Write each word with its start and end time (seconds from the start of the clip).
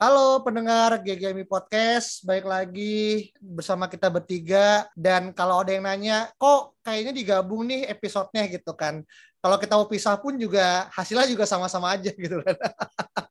Halo 0.00 0.40
pendengar 0.40 0.96
GGMI 1.04 1.44
Podcast, 1.44 2.24
baik 2.24 2.48
lagi 2.48 3.28
bersama 3.36 3.84
kita 3.84 4.08
bertiga 4.08 4.88
dan 4.96 5.28
kalau 5.36 5.60
ada 5.60 5.76
yang 5.76 5.84
nanya, 5.84 6.32
kok 6.40 6.72
kayaknya 6.80 7.12
digabung 7.12 7.68
nih 7.68 7.84
episodenya 7.84 8.48
gitu 8.48 8.72
kan. 8.72 9.04
Kalau 9.44 9.60
kita 9.60 9.76
mau 9.76 9.84
pisah 9.84 10.16
pun 10.16 10.40
juga 10.40 10.88
hasilnya 10.88 11.28
juga 11.28 11.44
sama-sama 11.44 11.92
aja 11.92 12.16
gitu 12.16 12.40
kan. 12.40 12.56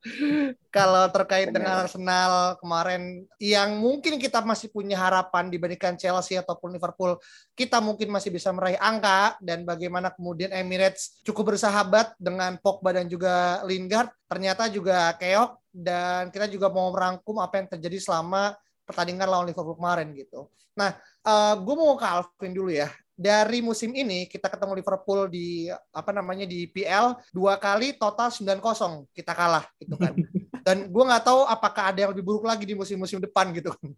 kalau 0.76 1.10
terkait 1.10 1.50
dengan 1.50 1.82
Arsenal 1.82 2.54
kemarin 2.62 3.26
yang 3.42 3.74
mungkin 3.74 4.22
kita 4.22 4.38
masih 4.38 4.70
punya 4.70 4.94
harapan 4.94 5.50
dibandingkan 5.50 5.98
Chelsea 5.98 6.38
ataupun 6.38 6.70
Liverpool, 6.70 7.18
kita 7.58 7.82
mungkin 7.82 8.14
masih 8.14 8.30
bisa 8.30 8.54
meraih 8.54 8.78
angka 8.78 9.34
dan 9.42 9.66
bagaimana 9.66 10.14
kemudian 10.14 10.54
Emirates 10.54 11.18
cukup 11.26 11.50
bersahabat 11.50 12.14
dengan 12.14 12.62
Pogba 12.62 12.94
dan 12.94 13.10
juga 13.10 13.58
Lingard, 13.66 14.14
ternyata 14.30 14.70
juga 14.70 15.18
keok 15.18 15.59
dan 15.70 16.28
kita 16.34 16.50
juga 16.50 16.68
mau 16.68 16.90
merangkum 16.90 17.38
apa 17.38 17.62
yang 17.62 17.68
terjadi 17.70 17.98
selama 18.02 18.54
pertandingan 18.84 19.30
lawan 19.30 19.46
Liverpool 19.46 19.78
kemarin 19.78 20.10
gitu. 20.14 20.50
Nah, 20.74 20.98
uh, 21.26 21.54
gue 21.58 21.74
mau 21.74 21.94
ke 21.94 22.06
Alvin 22.06 22.52
dulu 22.54 22.70
ya 22.74 22.90
dari 23.20 23.60
musim 23.60 23.92
ini 23.92 24.24
kita 24.24 24.48
ketemu 24.48 24.80
Liverpool 24.80 25.28
di 25.28 25.68
apa 25.92 26.08
namanya 26.08 26.48
di 26.48 26.64
PL 26.72 27.12
dua 27.36 27.60
kali 27.60 27.92
total 28.00 28.32
9-0 28.32 29.12
kita 29.12 29.36
kalah 29.36 29.68
gitu 29.76 30.00
kan. 30.00 30.16
Dan 30.66 30.88
gue 30.88 31.04
nggak 31.04 31.24
tahu 31.28 31.44
apakah 31.44 31.92
ada 31.92 31.98
yang 32.00 32.10
lebih 32.16 32.24
buruk 32.24 32.48
lagi 32.48 32.64
di 32.64 32.72
musim-musim 32.72 33.20
depan 33.20 33.52
gitu 33.52 33.76
kan. 33.76 33.92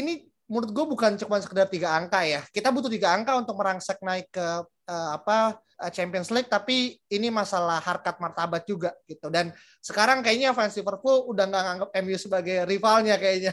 ini 0.00 0.32
menurut 0.48 0.70
gue 0.72 0.84
bukan 0.88 1.12
cuma 1.20 1.36
sekedar 1.44 1.68
tiga 1.68 1.92
angka 1.92 2.24
ya. 2.24 2.40
Kita 2.48 2.72
butuh 2.72 2.88
tiga 2.88 3.12
angka 3.12 3.36
untuk 3.36 3.54
merangsek 3.60 4.00
naik 4.00 4.32
ke 4.32 4.46
uh, 4.64 5.10
apa 5.12 5.60
uh, 5.60 5.90
Champions 5.92 6.32
League 6.32 6.48
tapi 6.48 6.96
ini 7.12 7.28
masalah 7.28 7.78
harkat 7.84 8.16
martabat 8.16 8.64
juga 8.64 8.96
gitu. 9.04 9.28
Dan 9.28 9.52
sekarang 9.84 10.24
kayaknya 10.24 10.56
fans 10.56 10.72
Liverpool 10.74 11.28
udah 11.28 11.44
nggak 11.46 11.64
nganggap 11.68 11.90
MU 12.00 12.16
sebagai 12.16 12.56
rivalnya 12.64 13.20
kayaknya. 13.20 13.52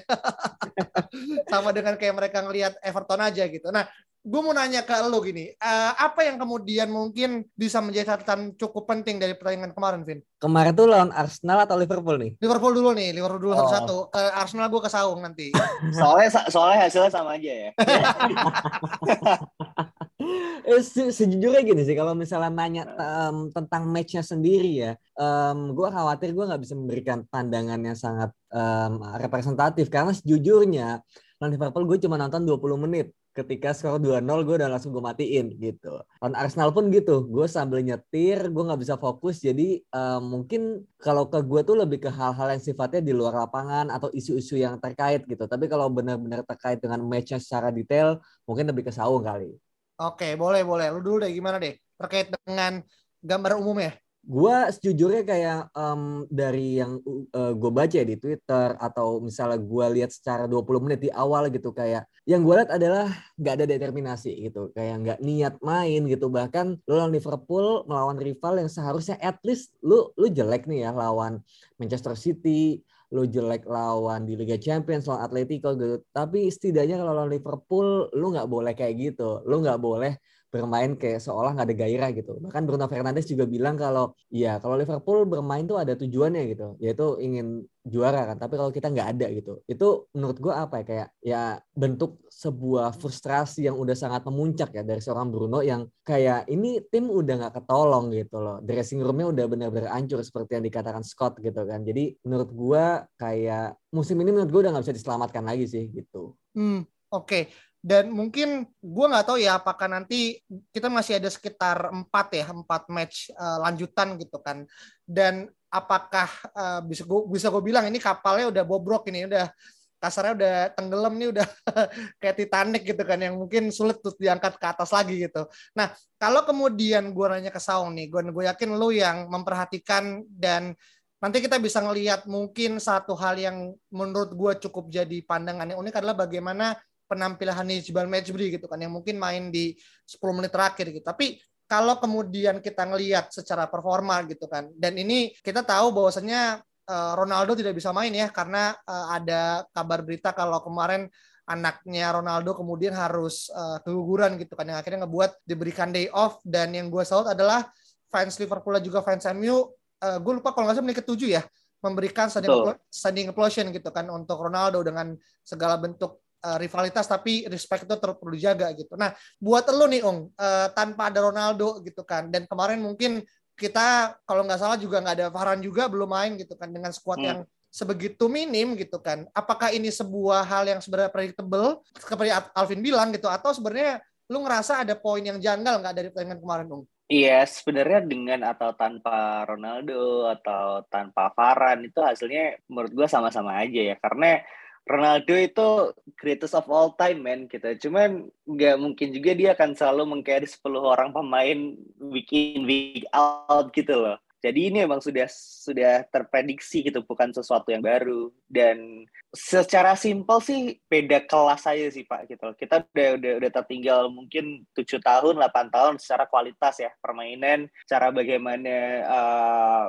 Sama 1.51 1.75
dengan 1.75 1.99
kayak 1.99 2.15
mereka 2.15 2.39
ngelihat 2.41 2.79
Everton 2.79 3.21
aja 3.21 3.43
gitu. 3.43 3.67
Nah 3.75 3.85
gue 4.25 4.41
mau 4.41 4.57
nanya 4.57 4.81
ke 4.81 4.97
lo 5.05 5.21
gini, 5.21 5.53
uh, 5.61 5.93
apa 6.01 6.25
yang 6.25 6.41
kemudian 6.41 6.89
mungkin 6.89 7.45
bisa 7.53 7.77
menjadi 7.77 8.17
catatan 8.17 8.57
cukup 8.57 8.89
penting 8.89 9.21
dari 9.21 9.37
pertandingan 9.37 9.77
kemarin, 9.77 10.01
Vin? 10.01 10.25
Kemarin 10.41 10.73
tuh 10.73 10.89
lawan 10.89 11.13
Arsenal 11.13 11.61
atau 11.61 11.77
Liverpool 11.77 12.17
nih? 12.17 12.33
Liverpool 12.41 12.73
dulu 12.73 12.89
nih, 12.97 13.13
Liverpool 13.13 13.37
dulu 13.37 13.53
satu-satu. 13.53 14.09
Oh. 14.09 14.17
Uh, 14.17 14.41
Arsenal 14.41 14.73
gue 14.73 14.81
ke 14.81 14.89
Saung 14.89 15.21
nanti. 15.21 15.53
soalnya 16.01 16.41
soalnya 16.49 16.89
hasilnya 16.89 17.13
sama 17.13 17.37
aja 17.37 17.53
ya. 17.53 17.69
eh, 20.73 20.81
se 20.81 21.13
sejujurnya 21.13 21.61
gini 21.61 21.85
sih, 21.85 21.93
kalau 21.93 22.17
misalnya 22.17 22.49
nanya 22.49 22.89
um, 22.97 23.53
tentang 23.53 23.85
matchnya 23.93 24.25
sendiri 24.25 24.89
ya, 24.89 24.91
um, 25.21 25.77
gue 25.77 25.85
khawatir 25.85 26.33
gue 26.33 26.49
nggak 26.49 26.65
bisa 26.65 26.73
memberikan 26.73 27.29
pandangan 27.29 27.77
yang 27.77 27.93
sangat 27.93 28.33
um, 28.49 29.05
representatif 29.21 29.85
karena 29.93 30.17
sejujurnya 30.17 31.05
Liverpool 31.45 31.85
gue 31.85 32.01
cuma 32.01 32.17
nonton 32.17 32.41
20 32.41 32.89
menit 32.89 33.13
ketika 33.35 33.75
skor 33.75 33.99
2-0 33.99 34.23
gue 34.47 34.55
udah 34.63 34.71
langsung 34.71 34.95
gue 34.95 35.03
matiin 35.03 35.51
gitu. 35.59 35.99
On 36.23 36.31
Arsenal 36.31 36.71
pun 36.71 36.87
gitu, 36.87 37.27
gue 37.27 37.43
sambil 37.51 37.83
nyetir, 37.83 38.47
gue 38.47 38.63
nggak 38.63 38.79
bisa 38.79 38.95
fokus. 38.95 39.43
Jadi 39.43 39.83
uh, 39.91 40.23
mungkin 40.23 40.87
kalau 41.03 41.27
ke 41.27 41.43
gue 41.43 41.61
tuh 41.67 41.75
lebih 41.75 41.99
ke 41.99 42.09
hal-hal 42.09 42.55
yang 42.55 42.63
sifatnya 42.63 43.03
di 43.03 43.11
luar 43.11 43.35
lapangan 43.35 43.91
atau 43.91 44.07
isu-isu 44.15 44.55
yang 44.55 44.79
terkait 44.79 45.27
gitu. 45.27 45.43
Tapi 45.43 45.67
kalau 45.67 45.91
benar-benar 45.91 46.47
terkait 46.47 46.79
dengan 46.79 47.03
matchnya 47.03 47.43
secara 47.43 47.75
detail, 47.75 48.23
mungkin 48.47 48.71
lebih 48.71 48.87
ke 48.87 48.91
Saung 48.95 49.27
kali. 49.27 49.51
Oke, 49.99 50.39
boleh 50.39 50.63
boleh. 50.63 50.87
Lu 50.95 51.03
dulu 51.03 51.27
deh 51.27 51.31
gimana 51.35 51.59
deh 51.59 51.75
terkait 51.99 52.31
dengan 52.31 52.79
gambar 53.19 53.59
umumnya? 53.59 53.99
Gue 54.25 54.57
sejujurnya 54.73 55.21
kayak 55.21 55.59
um, 55.77 56.25
dari 56.33 56.81
yang 56.81 56.97
uh, 57.29 57.53
gue 57.53 57.71
baca 57.71 58.01
di 58.01 58.17
Twitter 58.17 58.73
atau 58.81 59.21
misalnya 59.21 59.61
gue 59.61 59.85
lihat 60.01 60.09
secara 60.09 60.49
20 60.49 60.65
menit 60.81 60.99
di 61.05 61.09
awal 61.13 61.53
gitu 61.53 61.69
kayak 61.69 62.09
yang 62.25 62.41
gue 62.41 62.57
lihat 62.57 62.73
adalah 62.73 63.13
nggak 63.37 63.53
ada 63.53 63.65
determinasi 63.69 64.49
gitu 64.49 64.73
kayak 64.73 64.95
nggak 65.05 65.19
niat 65.21 65.55
main 65.61 66.09
gitu. 66.09 66.33
Bahkan 66.33 66.65
lu 66.89 66.93
lawan 66.97 67.13
Liverpool 67.13 67.85
melawan 67.85 68.17
rival 68.17 68.65
yang 68.65 68.69
seharusnya 68.69 69.21
at 69.21 69.37
least 69.45 69.77
lu 69.85 70.09
lu 70.17 70.25
jelek 70.33 70.65
nih 70.65 70.89
ya 70.89 70.91
lawan 70.91 71.45
Manchester 71.77 72.17
City 72.17 72.81
lu 73.13 73.29
jelek 73.29 73.69
lawan 73.69 74.25
di 74.25 74.33
Liga 74.33 74.57
Champions 74.57 75.05
lawan 75.05 75.21
Atletico 75.21 75.77
gitu. 75.77 76.01
Tapi 76.09 76.49
setidaknya 76.49 76.97
kalau 76.97 77.13
lawan 77.13 77.29
Liverpool 77.29 78.09
lu 78.17 78.33
nggak 78.33 78.49
boleh 78.49 78.73
kayak 78.73 78.97
gitu 78.97 79.45
lu 79.45 79.61
nggak 79.61 79.77
boleh 79.77 80.17
bermain 80.55 80.95
kayak 80.95 81.19
seolah 81.19 81.51
nggak 81.51 81.67
ada 81.67 81.75
gairah 81.75 82.09
gitu. 82.15 82.31
Bahkan 82.39 82.63
Bruno 82.63 82.87
Fernandes 82.87 83.27
juga 83.27 83.43
bilang 83.43 83.75
kalau 83.75 84.15
ya 84.31 84.55
kalau 84.63 84.79
Liverpool 84.79 85.27
bermain 85.27 85.67
tuh 85.67 85.75
ada 85.75 85.99
tujuannya 85.99 86.43
gitu, 86.55 86.67
yaitu 86.79 87.19
ingin 87.19 87.67
juara 87.83 88.23
kan. 88.31 88.39
Tapi 88.39 88.55
kalau 88.55 88.71
kita 88.71 88.87
nggak 88.87 89.09
ada 89.19 89.27
gitu, 89.35 89.59
itu 89.67 89.87
menurut 90.15 90.37
gue 90.39 90.53
apa 90.55 90.75
ya 90.81 90.83
kayak 90.87 91.07
ya 91.19 91.43
bentuk 91.75 92.23
sebuah 92.31 92.95
frustrasi 92.95 93.67
yang 93.67 93.75
udah 93.75 93.93
sangat 93.93 94.23
memuncak 94.23 94.71
ya 94.71 94.83
dari 94.87 95.03
seorang 95.03 95.27
Bruno 95.27 95.59
yang 95.59 95.83
kayak 96.07 96.47
ini 96.47 96.79
tim 96.87 97.11
udah 97.11 97.45
nggak 97.45 97.53
ketolong 97.59 98.15
gitu 98.15 98.39
loh. 98.39 98.57
Dressing 98.63 99.03
roomnya 99.03 99.27
udah 99.35 99.45
benar-benar 99.51 99.91
hancur 99.91 100.23
seperti 100.23 100.55
yang 100.55 100.65
dikatakan 100.65 101.03
Scott 101.03 101.43
gitu 101.43 101.61
kan. 101.67 101.83
Jadi 101.83 102.15
menurut 102.23 102.49
gue 102.55 102.85
kayak 103.19 103.75
musim 103.91 104.15
ini 104.23 104.31
menurut 104.31 104.49
gue 104.49 104.61
udah 104.63 104.71
nggak 104.71 104.85
bisa 104.87 104.95
diselamatkan 104.95 105.43
lagi 105.43 105.67
sih 105.67 105.91
gitu. 105.91 106.33
Hmm, 106.55 106.87
oke. 107.11 107.51
Dan 107.85 108.09
mungkin 108.09 108.65
gue 108.81 109.05
nggak 109.05 109.29
tahu 109.29 109.37
ya 109.37 109.61
apakah 109.61 109.85
nanti 109.85 110.41
kita 110.73 110.89
masih 110.89 111.21
ada 111.21 111.29
sekitar 111.29 111.93
empat 111.93 112.33
ya 112.33 112.49
empat 112.49 112.89
match 112.89 113.29
uh, 113.37 113.61
lanjutan 113.61 114.17
gitu 114.17 114.41
kan 114.41 114.65
dan 115.05 115.53
apakah 115.69 116.25
uh, 116.57 116.81
bisa 116.81 117.05
gue 117.05 117.21
bisa 117.29 117.53
gue 117.53 117.61
bilang 117.61 117.85
ini 117.85 118.01
kapalnya 118.01 118.49
udah 118.49 118.63
bobrok 118.65 119.05
ini 119.13 119.29
udah 119.29 119.53
kasarnya 120.01 120.33
udah 120.33 120.55
tenggelam 120.73 121.13
nih 121.13 121.29
udah 121.29 121.47
kayak 122.21 122.35
Titanic 122.41 122.83
gitu 122.89 123.03
kan 123.05 123.21
yang 123.21 123.37
mungkin 123.37 123.69
sulit 123.69 124.01
tuh 124.01 124.17
diangkat 124.17 124.57
ke 124.57 124.65
atas 124.65 124.89
lagi 124.93 125.21
gitu. 125.21 125.45
Nah 125.77 125.93
kalau 126.17 126.41
kemudian 126.45 127.09
gue 127.09 127.25
nanya 127.25 127.49
ke 127.49 127.61
Saung 127.61 127.93
nih, 127.97 128.09
gue 128.11 128.21
gue 128.29 128.43
yakin 128.45 128.69
lu 128.75 128.93
yang 128.93 129.25
memperhatikan 129.31 130.21
dan 130.29 130.77
nanti 131.17 131.41
kita 131.41 131.57
bisa 131.57 131.81
ngelihat 131.81 132.29
mungkin 132.29 132.77
satu 132.77 133.17
hal 133.17 133.39
yang 133.39 133.73
menurut 133.89 134.35
gue 134.35 134.51
cukup 134.67 134.93
jadi 134.93 135.25
pandangan 135.25 135.73
yang 135.73 135.81
unik 135.81 135.95
adalah 135.97 136.27
bagaimana 136.27 136.77
penampilan 137.05 137.55
Hannibal 137.55 138.09
Matchbury 138.09 138.53
gitu 138.57 138.65
kan 138.65 138.81
yang 138.81 138.93
mungkin 138.93 139.17
main 139.17 139.49
di 139.53 139.77
10 140.09 140.21
menit 140.37 140.51
terakhir 140.53 140.89
gitu. 140.91 141.05
Tapi 141.05 141.37
kalau 141.65 141.97
kemudian 141.97 142.61
kita 142.61 142.85
ngelihat 142.85 143.33
secara 143.33 143.65
performa 143.65 144.21
gitu 144.29 144.45
kan 144.45 144.69
dan 144.77 144.93
ini 144.97 145.33
kita 145.41 145.65
tahu 145.65 145.97
bahwasanya 145.97 146.61
uh, 146.85 147.13
Ronaldo 147.17 147.57
tidak 147.57 147.73
bisa 147.73 147.89
main 147.89 148.13
ya 148.13 148.29
karena 148.29 148.73
uh, 148.85 149.17
ada 149.17 149.65
kabar 149.73 150.05
berita 150.05 150.29
kalau 150.31 150.61
kemarin 150.61 151.09
anaknya 151.45 152.09
Ronaldo 152.13 152.57
kemudian 152.57 152.93
harus 152.93 153.49
uh, 153.53 153.81
keguguran 153.81 154.37
gitu 154.41 154.53
kan 154.57 154.65
yang 154.65 154.77
akhirnya 154.81 155.05
ngebuat 155.05 155.45
diberikan 155.45 155.89
day 155.93 156.09
off 156.13 156.41
dan 156.45 156.73
yang 156.73 156.89
gue 156.89 157.01
salut 157.05 157.29
adalah 157.29 157.65
fans 158.09 158.37
Liverpool 158.37 158.77
juga 158.81 159.01
fans 159.01 159.25
MU 159.33 159.69
uh, 160.01 160.17
gue 160.21 160.33
lupa 160.37 160.53
kalau 160.53 160.69
nggak 160.69 160.77
salah 160.77 160.85
menit 160.85 161.01
ketujuh 161.01 161.29
ya 161.37 161.43
memberikan 161.85 162.33
standing, 162.33 162.73
standing 162.89 163.27
applause 163.29 163.61
gitu 163.61 163.89
kan 163.93 164.09
untuk 164.09 164.41
Ronaldo 164.41 164.81
dengan 164.81 165.13
segala 165.45 165.77
bentuk 165.77 166.24
uh, 166.45 166.57
rivalitas 166.61 167.09
tapi 167.09 167.49
respect 167.49 167.89
itu 167.89 167.95
terus 167.97 168.15
perlu 168.21 168.37
dijaga 168.37 168.69
gitu. 168.77 168.93
Nah, 168.93 169.09
buat 169.41 169.65
lo 169.73 169.89
nih 169.89 170.05
Ung, 170.05 170.29
uh, 170.29 170.67
tanpa 170.77 171.09
ada 171.09 171.25
Ronaldo 171.25 171.81
gitu 171.81 172.05
kan 172.05 172.29
dan 172.29 172.45
kemarin 172.45 172.77
mungkin 172.77 173.25
kita 173.57 174.19
kalau 174.27 174.45
nggak 174.45 174.59
salah 174.61 174.77
juga 174.77 175.01
nggak 175.01 175.15
ada 175.15 175.27
Farhan 175.33 175.63
juga 175.63 175.87
belum 175.89 176.11
main 176.11 176.35
gitu 176.37 176.53
kan 176.59 176.69
dengan 176.69 176.91
skuad 176.93 177.17
hmm. 177.17 177.27
yang 177.27 177.39
sebegitu 177.71 178.29
minim 178.29 178.77
gitu 178.77 179.01
kan. 179.01 179.25
Apakah 179.33 179.73
ini 179.73 179.89
sebuah 179.89 180.45
hal 180.45 180.63
yang 180.69 180.79
sebenarnya 180.79 181.11
predictable 181.11 181.81
seperti 181.97 182.31
Alvin 182.55 182.79
bilang 182.79 183.11
gitu 183.11 183.27
atau 183.27 183.51
sebenarnya 183.51 183.99
lu 184.31 184.41
ngerasa 184.43 184.87
ada 184.87 184.95
poin 184.95 185.21
yang 185.23 185.39
janggal 185.39 185.81
nggak 185.81 185.95
dari 185.95 186.07
pertandingan 186.11 186.39
kemarin 186.39 186.67
Ung? 186.71 186.83
Iya, 187.05 187.45
sebenarnya 187.45 188.01
dengan 188.01 188.41
atau 188.49 188.73
tanpa 188.73 189.45
Ronaldo 189.45 190.25
atau 190.25 190.81
tanpa 190.89 191.29
Varane 191.37 191.93
itu 191.93 192.01
hasilnya 192.01 192.57
menurut 192.65 192.91
gue 192.97 193.05
sama-sama 193.05 193.61
aja 193.61 193.93
ya. 193.93 193.95
Karena 194.01 194.41
Ronaldo 194.85 195.33
itu 195.33 195.67
greatest 196.13 196.53
of 196.53 196.69
all 196.69 196.93
time 196.93 197.25
man 197.25 197.49
gitu. 197.49 197.89
Cuman 197.89 198.29
nggak 198.45 198.75
mungkin 198.77 199.09
juga 199.09 199.33
dia 199.33 199.49
akan 199.57 199.73
selalu 199.73 200.03
mengcarry 200.13 200.45
10 200.45 200.61
orang 200.77 201.09
pemain 201.09 201.73
week 201.97 202.29
in 202.29 202.69
week 202.69 203.05
out 203.09 203.73
gitu 203.73 203.97
loh. 203.97 204.21
Jadi 204.45 204.69
ini 204.69 204.85
memang 204.85 205.01
sudah 205.01 205.25
sudah 205.65 206.05
terprediksi 206.13 206.85
gitu, 206.85 207.01
bukan 207.01 207.33
sesuatu 207.33 207.73
yang 207.73 207.81
baru. 207.81 208.29
Dan 208.45 209.09
secara 209.33 209.97
simpel 209.97 210.37
sih 210.37 210.77
beda 210.85 211.25
kelas 211.25 211.65
aja 211.65 211.89
sih 211.89 212.05
Pak 212.05 212.29
gitu. 212.29 212.53
Kita 212.53 212.85
udah 212.85 213.09
udah 213.17 213.31
udah 213.41 213.51
tertinggal 213.51 214.13
mungkin 214.13 214.61
tujuh 214.77 215.01
tahun, 215.01 215.41
8 215.41 215.73
tahun 215.73 215.93
secara 215.97 216.29
kualitas 216.29 216.77
ya 216.77 216.93
permainan, 217.01 217.65
cara 217.89 218.13
bagaimana 218.13 218.75
uh, 219.09 219.85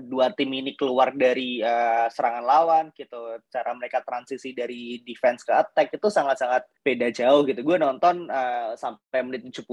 dua 0.00 0.32
tim 0.32 0.48
ini 0.56 0.72
keluar 0.72 1.12
dari 1.12 1.60
uh, 1.60 2.08
serangan 2.08 2.44
lawan 2.48 2.84
gitu, 2.96 3.36
cara 3.52 3.76
mereka 3.76 4.00
transisi 4.00 4.56
dari 4.56 5.04
defense 5.04 5.44
ke 5.44 5.52
attack 5.52 5.92
itu 5.92 6.08
sangat-sangat 6.08 6.64
beda 6.80 7.12
jauh 7.12 7.44
gitu. 7.44 7.60
Gue 7.60 7.76
nonton 7.76 8.24
uh, 8.32 8.72
sampai 8.72 9.20
menit 9.20 9.44
70 9.44 9.68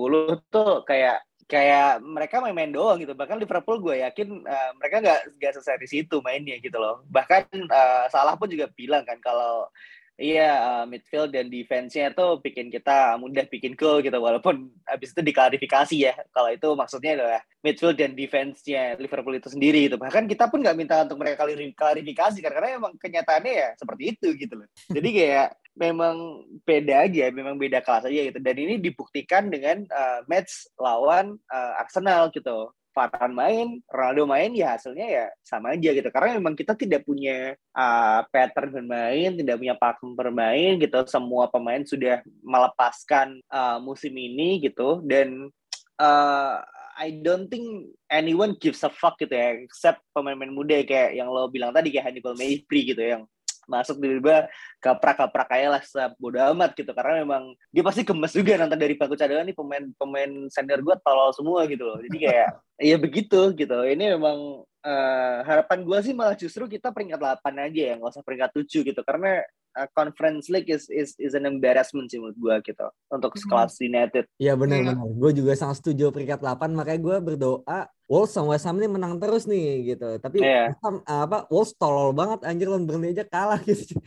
tuh 0.51 0.83
kayak 0.83 1.23
kayak 1.45 2.01
mereka 2.01 2.41
main-main 2.41 2.73
doang 2.73 2.97
gitu. 2.97 3.13
Bahkan 3.13 3.37
Liverpool 3.37 3.77
gue 3.77 4.01
yakin 4.01 4.45
uh, 4.45 4.71
mereka 4.81 4.95
nggak 5.01 5.21
nggak 5.37 5.51
selesai 5.57 5.77
di 5.77 5.87
situ 5.89 6.17
mainnya 6.25 6.57
gitu 6.57 6.77
loh. 6.81 7.05
Bahkan 7.09 7.69
uh, 7.69 8.05
Salah 8.09 8.33
pun 8.33 8.49
juga 8.49 8.65
bilang 8.73 9.05
kan 9.05 9.21
kalau 9.21 9.69
Iya, 10.15 10.47
uh, 10.63 10.85
midfield 10.87 11.35
dan 11.35 11.51
defense-nya 11.51 12.15
tuh 12.15 12.39
bikin 12.39 12.71
kita 12.71 13.19
mudah 13.19 13.51
bikin 13.51 13.75
goal 13.75 13.99
gitu, 13.99 14.15
walaupun 14.15 14.71
habis 14.87 15.11
itu 15.11 15.19
diklarifikasi 15.19 15.91
ya, 15.91 16.15
kalau 16.31 16.55
itu 16.55 16.71
maksudnya 16.71 17.19
adalah 17.19 17.43
midfield 17.59 17.99
dan 17.99 18.15
defense-nya 18.15 18.95
Liverpool 18.95 19.35
itu 19.35 19.51
sendiri 19.51 19.91
gitu. 19.91 19.99
Bahkan 19.99 20.31
kita 20.31 20.47
pun 20.47 20.63
nggak 20.63 20.77
minta 20.79 21.03
untuk 21.03 21.19
mereka 21.19 21.43
klarifikasi, 21.75 22.39
karena 22.39 22.79
emang 22.79 22.95
kenyataannya 22.95 23.53
ya 23.59 23.69
seperti 23.75 24.15
itu 24.15 24.27
gitu 24.39 24.55
loh. 24.55 24.67
Jadi 24.95 25.09
kayak 25.11 25.47
memang 25.75 26.15
beda 26.63 27.11
aja, 27.11 27.25
memang 27.35 27.59
beda 27.59 27.83
kelas 27.83 28.07
aja 28.07 28.21
gitu. 28.31 28.39
Dan 28.39 28.55
ini 28.55 28.79
dibuktikan 28.79 29.51
dengan 29.51 29.83
uh, 29.91 30.23
match 30.31 30.71
lawan 30.79 31.35
uh, 31.51 31.83
Arsenal 31.83 32.31
gitu. 32.31 32.71
Farhan 32.95 33.35
main, 33.35 33.83
Ronaldo 33.91 34.23
main, 34.23 34.55
ya 34.55 34.79
hasilnya 34.79 35.03
ya 35.03 35.25
sama 35.43 35.75
aja 35.75 35.91
gitu. 35.91 36.07
Karena 36.07 36.39
memang 36.39 36.55
kita 36.55 36.79
tidak 36.79 37.03
punya 37.03 37.59
uh, 37.75 38.23
pattern 38.31 38.71
bermain, 38.71 39.35
tidak 39.35 39.59
punya 39.59 39.75
pakem 39.75 40.15
bermain 40.15 40.79
gitu. 40.79 41.03
Semua 41.03 41.51
pemain 41.51 41.83
sudah 41.83 42.23
melepaskan 42.39 43.43
uh, 43.51 43.83
musim 43.83 44.15
ini 44.15 44.63
gitu. 44.63 45.03
Dan 45.03 45.51
uh, 45.99 46.63
I 46.95 47.19
don't 47.19 47.51
think 47.51 47.91
anyone 48.07 48.55
gives 48.55 48.79
a 48.87 48.89
fuck 48.89 49.19
gitu 49.19 49.35
ya, 49.35 49.59
except 49.59 49.99
pemain-pemain 50.15 50.55
muda 50.55 50.79
kayak 50.87 51.19
yang 51.19 51.27
lo 51.27 51.51
bilang 51.51 51.75
tadi 51.75 51.91
kayak 51.91 52.07
Hannibal 52.07 52.39
Mejbri 52.39 52.95
gitu 52.95 53.03
yang 53.03 53.27
masuk 53.65 53.99
tiba-tiba 54.01 54.49
kaprak-kaprak 54.79 55.47
kayak 55.49 55.69
lah 55.77 55.81
bodo 56.17 56.39
amat 56.53 56.71
gitu. 56.77 56.91
Karena 56.93 57.25
memang 57.25 57.53
dia 57.69 57.83
pasti 57.85 58.01
gemes 58.05 58.33
juga 58.33 58.57
nonton 58.61 58.79
dari 58.79 58.93
bangku 58.95 59.17
cadangan 59.17 59.45
nih 59.45 59.57
pemain 59.57 59.85
pemain 59.97 60.31
senior 60.49 60.79
gue 60.81 60.95
tolol 61.01 61.31
semua 61.33 61.65
gitu 61.69 61.83
loh. 61.85 61.97
Jadi 62.01 62.17
kayak 62.17 62.49
iya 62.87 62.95
begitu 62.99 63.39
gitu. 63.57 63.77
Ini 63.85 64.17
memang 64.17 64.63
uh, 64.85 65.37
harapan 65.43 65.81
gue 65.81 65.99
sih 66.05 66.13
malah 66.13 66.37
justru 66.37 66.69
kita 66.69 66.93
peringkat 66.93 67.17
8 67.17 67.41
aja 67.65 67.81
ya 67.91 67.93
nggak 67.97 68.13
usah 68.13 68.23
peringkat 68.23 68.51
7 68.53 68.87
gitu 68.93 69.01
karena 69.01 69.41
uh, 69.75 69.87
Conference 69.91 70.47
League 70.47 70.69
is 70.69 70.87
is 70.93 71.17
is 71.17 71.33
an 71.33 71.49
embarrassment 71.49 72.07
sih 72.13 72.21
menurut 72.21 72.37
gue 72.37 72.55
gitu 72.71 72.87
untuk 73.09 73.33
hmm. 73.33 73.41
sekelas 73.41 73.73
United. 73.81 74.23
Iya 74.37 74.53
benar-benar. 74.53 74.95
Yeah. 74.95 75.17
Gue 75.17 75.31
juga 75.33 75.51
sangat 75.57 75.81
setuju 75.81 76.13
peringkat 76.13 76.39
8 76.39 76.77
makanya 76.77 76.99
gue 77.01 77.15
berdoa 77.19 77.79
Wolves 78.05 78.37
sama 78.37 78.53
West 78.53 78.69
Ham 78.69 78.77
ini 78.77 78.85
menang 78.85 79.17
terus 79.17 79.49
nih 79.49 79.97
gitu. 79.97 80.21
Tapi 80.21 80.37
yeah. 80.39 80.69
West 80.69 80.81
Ham, 80.85 80.95
apa 81.09 81.49
Wolves 81.49 81.73
tolol 81.75 82.13
banget 82.13 82.45
anjir 82.45 82.69
lawan 82.69 82.85
Burnley 82.85 83.17
aja 83.17 83.25
kalah 83.25 83.59
gitu. 83.65 83.97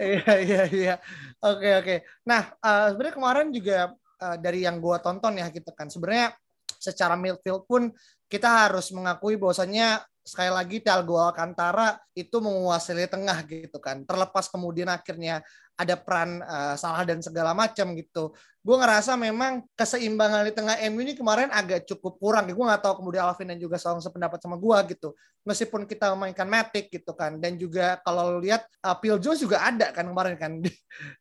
Iya 0.00 0.34
iya 0.42 0.62
iya. 0.66 0.94
Oke 1.40 1.68
oke. 1.78 1.94
Nah, 2.26 2.52
uh, 2.58 2.90
sebenarnya 2.90 3.14
kemarin 3.14 3.48
juga 3.54 3.94
uh, 4.18 4.36
dari 4.36 4.66
yang 4.66 4.82
gue 4.82 4.96
tonton 4.98 5.38
ya 5.38 5.46
gitu 5.48 5.70
kan. 5.72 5.86
Sebenarnya 5.86 6.34
secara 6.80 7.14
midfield 7.14 7.68
pun 7.68 7.92
kita 8.24 8.48
harus 8.66 8.88
mengakui 8.96 9.36
bahwasannya 9.36 10.00
sekali 10.24 10.52
lagi 10.52 10.76
Thiago 10.80 11.18
Alcantara 11.18 11.98
itu 12.14 12.38
menguasai 12.40 13.08
tengah 13.08 13.38
gitu 13.44 13.76
kan. 13.82 14.04
Terlepas 14.04 14.48
kemudian 14.48 14.88
akhirnya 14.88 15.44
ada 15.76 15.96
peran 15.96 16.44
uh, 16.44 16.76
salah 16.76 17.04
dan 17.04 17.20
segala 17.24 17.56
macam 17.56 17.92
gitu. 17.96 18.32
Gue 18.60 18.76
ngerasa 18.76 19.16
memang 19.16 19.64
keseimbangan 19.72 20.44
di 20.44 20.52
tengah 20.52 20.76
MU 20.92 21.00
ini 21.00 21.16
kemarin 21.16 21.48
agak 21.48 21.88
cukup 21.88 22.20
kurang. 22.20 22.44
Gue 22.52 22.60
nggak 22.60 22.84
tahu 22.84 23.00
kemudian 23.00 23.24
Alvin 23.24 23.48
dan 23.48 23.58
juga 23.58 23.80
Song 23.80 24.04
sependapat 24.04 24.36
sama 24.36 24.60
gue 24.60 24.78
gitu. 24.92 25.16
Meskipun 25.48 25.88
kita 25.88 26.12
memainkan 26.12 26.44
Matic 26.44 26.92
gitu 26.92 27.16
kan. 27.16 27.40
Dan 27.40 27.56
juga 27.56 27.96
kalau 28.04 28.36
lo 28.36 28.38
lihat 28.44 28.68
uh, 28.84 28.92
Phil 29.00 29.16
Jones 29.16 29.40
juga 29.40 29.64
ada 29.64 29.88
kan 29.96 30.04
kemarin 30.04 30.36
kan 30.36 30.52
di 30.64 30.72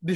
di, 0.04 0.16